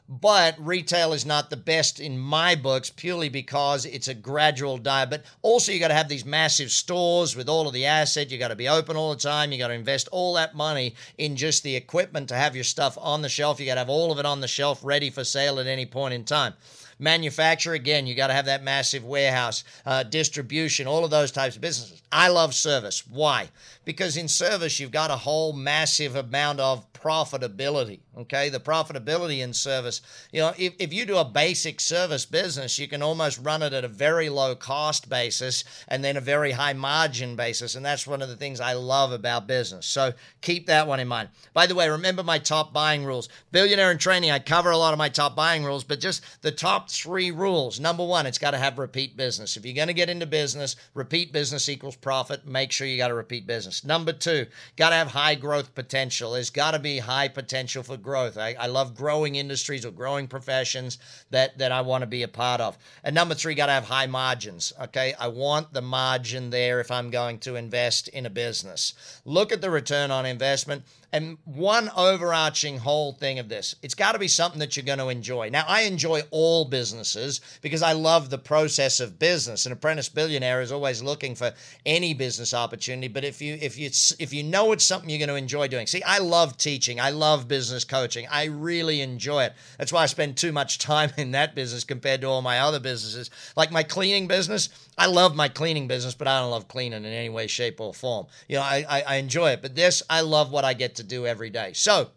But 0.07 0.57
retail 0.59 1.15
is 1.15 1.25
not 1.25 1.49
the 1.49 1.57
best 1.57 1.99
in 1.99 2.19
my 2.19 2.55
books 2.55 2.91
purely 2.91 3.31
because 3.31 3.87
it's 3.87 4.07
a 4.07 4.13
gradual 4.13 4.77
diet. 4.77 5.09
But 5.09 5.25
also, 5.41 5.73
you 5.73 5.81
got 5.81 5.89
to 5.89 5.95
have 5.95 6.11
these 6.11 6.27
massive 6.27 6.71
stores 6.71 7.35
with 7.35 7.49
all 7.49 7.67
of 7.67 7.73
the 7.73 7.87
asset. 7.87 8.31
You 8.31 8.37
got 8.37 8.49
to 8.49 8.57
be 8.57 8.69
open 8.69 8.97
all 8.97 9.15
the 9.15 9.21
time. 9.21 9.51
You 9.51 9.57
got 9.57 9.69
to 9.69 9.75
invest 9.75 10.09
all 10.13 10.35
that 10.35 10.55
money 10.55 10.95
in 11.17 11.37
just 11.37 11.63
the 11.63 11.75
equipment 11.75 12.29
to 12.29 12.37
have 12.37 12.55
your 12.55 12.65
stuff 12.65 12.99
on 13.01 13.23
the 13.23 13.31
shelf. 13.31 13.59
You 13.59 13.65
got 13.65 13.75
to 13.75 13.81
have 13.81 13.89
all 13.89 14.13
of 14.13 14.19
it 14.19 14.27
on 14.27 14.43
the 14.43 14.49
shelf 14.49 14.81
ready 14.85 15.09
for 15.09 15.25
sale 15.25 15.59
at 15.59 15.67
any 15.67 15.87
point 15.87 16.13
in 16.13 16.25
time. 16.25 16.53
Manufacture, 16.99 17.73
again, 17.73 18.07
you 18.07 18.15
got 18.15 18.29
to 18.29 18.35
have 18.35 18.47
that 18.47 18.63
massive 18.63 19.05
warehouse, 19.05 19.65
uh, 19.87 20.03
distribution, 20.03 20.87
all 20.87 21.05
of 21.05 21.11
those 21.11 21.33
types 21.33 21.57
of 21.57 21.63
businesses. 21.63 22.03
I 22.13 22.29
love 22.29 22.55
service. 22.55 23.07
Why? 23.07 23.49
Because 23.85 24.17
in 24.17 24.29
service, 24.29 24.79
you've 24.79 24.91
got 24.91 25.11
a 25.11 25.17
whole 25.17 25.53
massive 25.53 26.17
amount 26.17 26.61
of 26.61 26.91
profitability. 26.93 28.01
Okay, 28.17 28.49
the 28.49 28.61
profitability 28.61 29.41
in 29.41 29.53
service. 29.53 30.01
You 30.33 30.41
know, 30.41 30.53
if, 30.57 30.75
if 30.79 30.93
you 30.95 31.05
do 31.05 31.17
a 31.17 31.25
basic 31.25 31.81
service 31.81 32.25
business, 32.25 32.79
you 32.79 32.89
can 32.89 33.03
almost 33.03 33.41
run 33.43 33.63
it 33.63 33.73
at 33.73 33.85
a 33.85 33.89
very 33.89 34.29
low 34.29 34.55
cost 34.55 35.09
basis 35.09 35.65
and 35.89 36.03
then 36.03 36.17
a 36.17 36.21
very 36.21 36.53
high 36.53 36.73
margin 36.73 37.35
basis. 37.37 37.75
And 37.75 37.85
that's 37.85 38.07
one 38.07 38.23
of 38.23 38.29
the 38.29 38.37
things 38.37 38.61
I 38.61 38.73
love 38.75 39.13
about 39.13 39.47
business. 39.47 39.85
So 39.85 40.13
keep 40.41 40.67
that 40.69 40.87
one 40.87 41.01
in 41.01 41.09
mind. 41.09 41.29
By 41.53 41.67
the 41.67 41.75
way, 41.75 41.89
remember 41.89 42.23
my 42.23 42.39
top 42.39 42.73
buying 42.73 43.05
rules. 43.05 43.29
Billionaire 43.51 43.91
in 43.91 43.99
training, 43.99 44.31
I 44.31 44.39
cover 44.39 44.71
a 44.71 44.79
lot 44.79 44.95
of 44.95 44.99
my 44.99 45.09
top 45.09 45.35
buying 45.35 45.65
rules, 45.65 45.85
but 45.85 46.01
just 46.01 46.23
the 46.43 46.53
top 46.53 46.89
three 46.95 47.31
rules. 47.31 47.81
Number 47.81 48.05
one, 48.05 48.27
it's 48.27 48.39
got 48.39 48.53
to 48.53 48.59
have 48.59 48.79
repeat 48.79 49.17
business. 49.17 49.57
If 49.57 49.65
you're 49.65 49.75
going 49.75 49.89
to 49.89 49.95
get 49.95 50.09
into 50.09 50.27
business, 50.27 50.77
repeat 50.95 51.33
business 51.33 51.69
equals 51.69 51.97
profit. 51.97 52.47
Make 52.47 52.73
sure 52.73 52.87
you 52.87 52.97
got 52.97 53.11
a 53.11 53.15
repeat 53.15 53.47
business. 53.47 53.85
Number 53.85 54.13
two, 54.13 54.47
got 54.77 54.91
to 54.91 54.97
have 54.97 55.09
high 55.09 55.35
growth 55.35 55.75
potential. 55.75 56.33
There's 56.33 56.51
got 56.51 56.73
to 56.73 56.79
be 56.79 56.99
high 56.99 57.29
potential 57.29 57.83
for 57.83 57.97
growth. 57.97 58.39
I, 58.39 58.55
I 58.59 58.67
love 58.67 58.95
growing 58.95 59.37
industries 59.37 59.85
or 59.85 59.91
growing 59.91 60.29
professions 60.29 60.99
that, 61.31 61.59
that 61.59 61.73
I 61.73 61.81
want 61.81 62.03
to 62.03 62.07
be 62.07 62.23
a 62.23 62.29
part 62.29 62.61
of. 62.61 62.79
And 63.03 63.15
number 63.15 63.35
three, 63.35 63.55
got 63.55 63.67
to 63.67 63.73
have 63.73 63.85
high 63.85 64.07
margins. 64.07 64.73
Okay. 64.81 65.15
I 65.19 65.29
want 65.29 65.73
the 65.73 65.83
margin 65.83 66.51
there 66.51 66.81
if 66.81 66.91
I'm 66.91 67.11
going 67.11 67.39
to 67.41 67.57
invest 67.57 68.09
in 68.09 68.27
a 68.27 68.31
business. 68.31 68.95
Look 69.25 69.53
at 69.53 69.61
the 69.61 69.71
return 69.71 70.11
on 70.11 70.27
investment. 70.27 70.85
And 71.15 71.39
one 71.45 71.93
overarching 71.97 72.77
whole 72.77 73.13
thing 73.13 73.39
of 73.39 73.49
this, 73.49 73.77
it's 73.83 73.95
got 73.95 74.13
to 74.13 74.19
be 74.19 74.27
something 74.27 74.59
that 74.59 74.77
you're 74.77 74.85
going 74.85 74.99
to 74.99 75.11
enjoy. 75.11 75.49
Now, 75.49 75.65
I 75.69 75.83
enjoy 75.83 76.23
all 76.33 76.65
businesses 76.65 77.41
because 77.63 77.85
I 77.85 77.93
love 77.93 78.31
the 78.31 78.39
process 78.39 78.99
of 78.99 79.17
business. 79.17 79.65
An 79.65 79.71
apprentice 79.71 80.09
billionaire 80.09 80.61
is 80.61 80.73
always 80.73 81.05
looking 81.05 81.37
for 81.37 81.53
any 81.87 82.15
business 82.15 82.53
opportunity. 82.53 83.07
But 83.07 83.23
if 83.23 83.41
you 83.41 83.57
if 83.63 83.79
you 83.79 83.91
if 84.19 84.33
you 84.33 84.43
know 84.43 84.73
it's 84.73 84.83
something 84.83 85.09
you're 85.09 85.21
going 85.21 85.29
to 85.29 85.37
enjoy 85.37 85.69
doing, 85.69 85.87
see, 85.87 86.03
I 86.03 86.19
love 86.19 86.57
teaching. 86.57 86.99
I 87.01 87.11
love 87.11 87.47
business 87.47 87.85
coaching. 87.85 88.27
I 88.29 88.47
really 88.47 89.01
enjoy 89.01 89.45
it. 89.45 89.53
That's 89.79 89.93
why 89.93 90.03
I 90.03 90.07
spend 90.07 90.37
too 90.37 90.51
much 90.51 90.81
time 90.81 91.13
in 91.17 91.31
that 91.31 91.55
business 91.55 91.85
compared 91.85 92.23
to 92.23 92.27
all 92.27 92.43
my 92.43 92.59
other 92.59 92.81
businesses. 92.81 93.31
Like 93.55 93.71
my 93.71 93.85
cleaning 93.85 94.27
business, 94.27 94.69
I 94.99 95.07
love 95.07 95.37
my 95.37 95.47
cleaning 95.47 95.87
business, 95.87 96.15
but 96.15 96.27
I 96.27 96.41
don't 96.41 96.51
love 96.51 96.67
cleaning 96.67 97.05
in 97.05 97.13
any 97.13 97.29
way, 97.29 97.47
shape, 97.47 97.81
or 97.81 97.95
form. 97.95 98.27
You 98.49 98.57
know, 98.57 98.63
I, 98.63 98.85
I, 98.89 99.03
I 99.03 99.15
enjoy 99.19 99.51
it. 99.51 99.63
But 99.63 99.77
this, 99.77 100.03
I 100.11 100.23
love 100.23 100.51
what 100.51 100.65
I 100.65 100.75
get 100.75 100.97
to 100.97 101.04
do 101.05 101.27
every 101.27 101.51
day. 101.51 101.73
So, 101.75 102.11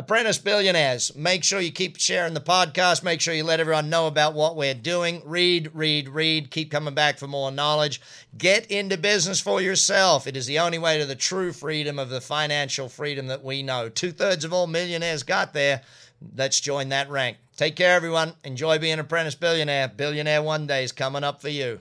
Apprentice 0.00 0.38
Billionaires, 0.38 1.14
make 1.14 1.44
sure 1.44 1.60
you 1.60 1.72
keep 1.72 1.98
sharing 1.98 2.32
the 2.32 2.40
podcast. 2.40 3.02
Make 3.02 3.20
sure 3.20 3.34
you 3.34 3.44
let 3.44 3.60
everyone 3.60 3.90
know 3.90 4.06
about 4.06 4.32
what 4.32 4.56
we're 4.56 4.72
doing. 4.72 5.20
Read, 5.26 5.70
read, 5.74 6.08
read. 6.08 6.50
Keep 6.50 6.70
coming 6.70 6.94
back 6.94 7.18
for 7.18 7.26
more 7.26 7.50
knowledge. 7.50 8.00
Get 8.38 8.70
into 8.70 8.96
business 8.96 9.40
for 9.40 9.60
yourself. 9.60 10.26
It 10.26 10.38
is 10.38 10.46
the 10.46 10.58
only 10.58 10.78
way 10.78 10.98
to 10.98 11.04
the 11.04 11.14
true 11.14 11.52
freedom 11.52 11.98
of 11.98 12.08
the 12.08 12.22
financial 12.22 12.88
freedom 12.88 13.26
that 13.26 13.44
we 13.44 13.62
know. 13.62 13.90
Two 13.90 14.10
thirds 14.10 14.42
of 14.42 14.54
all 14.54 14.66
millionaires 14.66 15.22
got 15.22 15.52
there. 15.52 15.82
Let's 16.34 16.60
join 16.60 16.88
that 16.88 17.10
rank. 17.10 17.36
Take 17.56 17.76
care, 17.76 17.94
everyone. 17.94 18.32
Enjoy 18.42 18.78
being 18.78 19.00
apprentice 19.00 19.34
billionaire. 19.34 19.88
Billionaire 19.88 20.42
one 20.42 20.66
day 20.66 20.82
is 20.82 20.92
coming 20.92 21.24
up 21.24 21.42
for 21.42 21.50
you. 21.50 21.80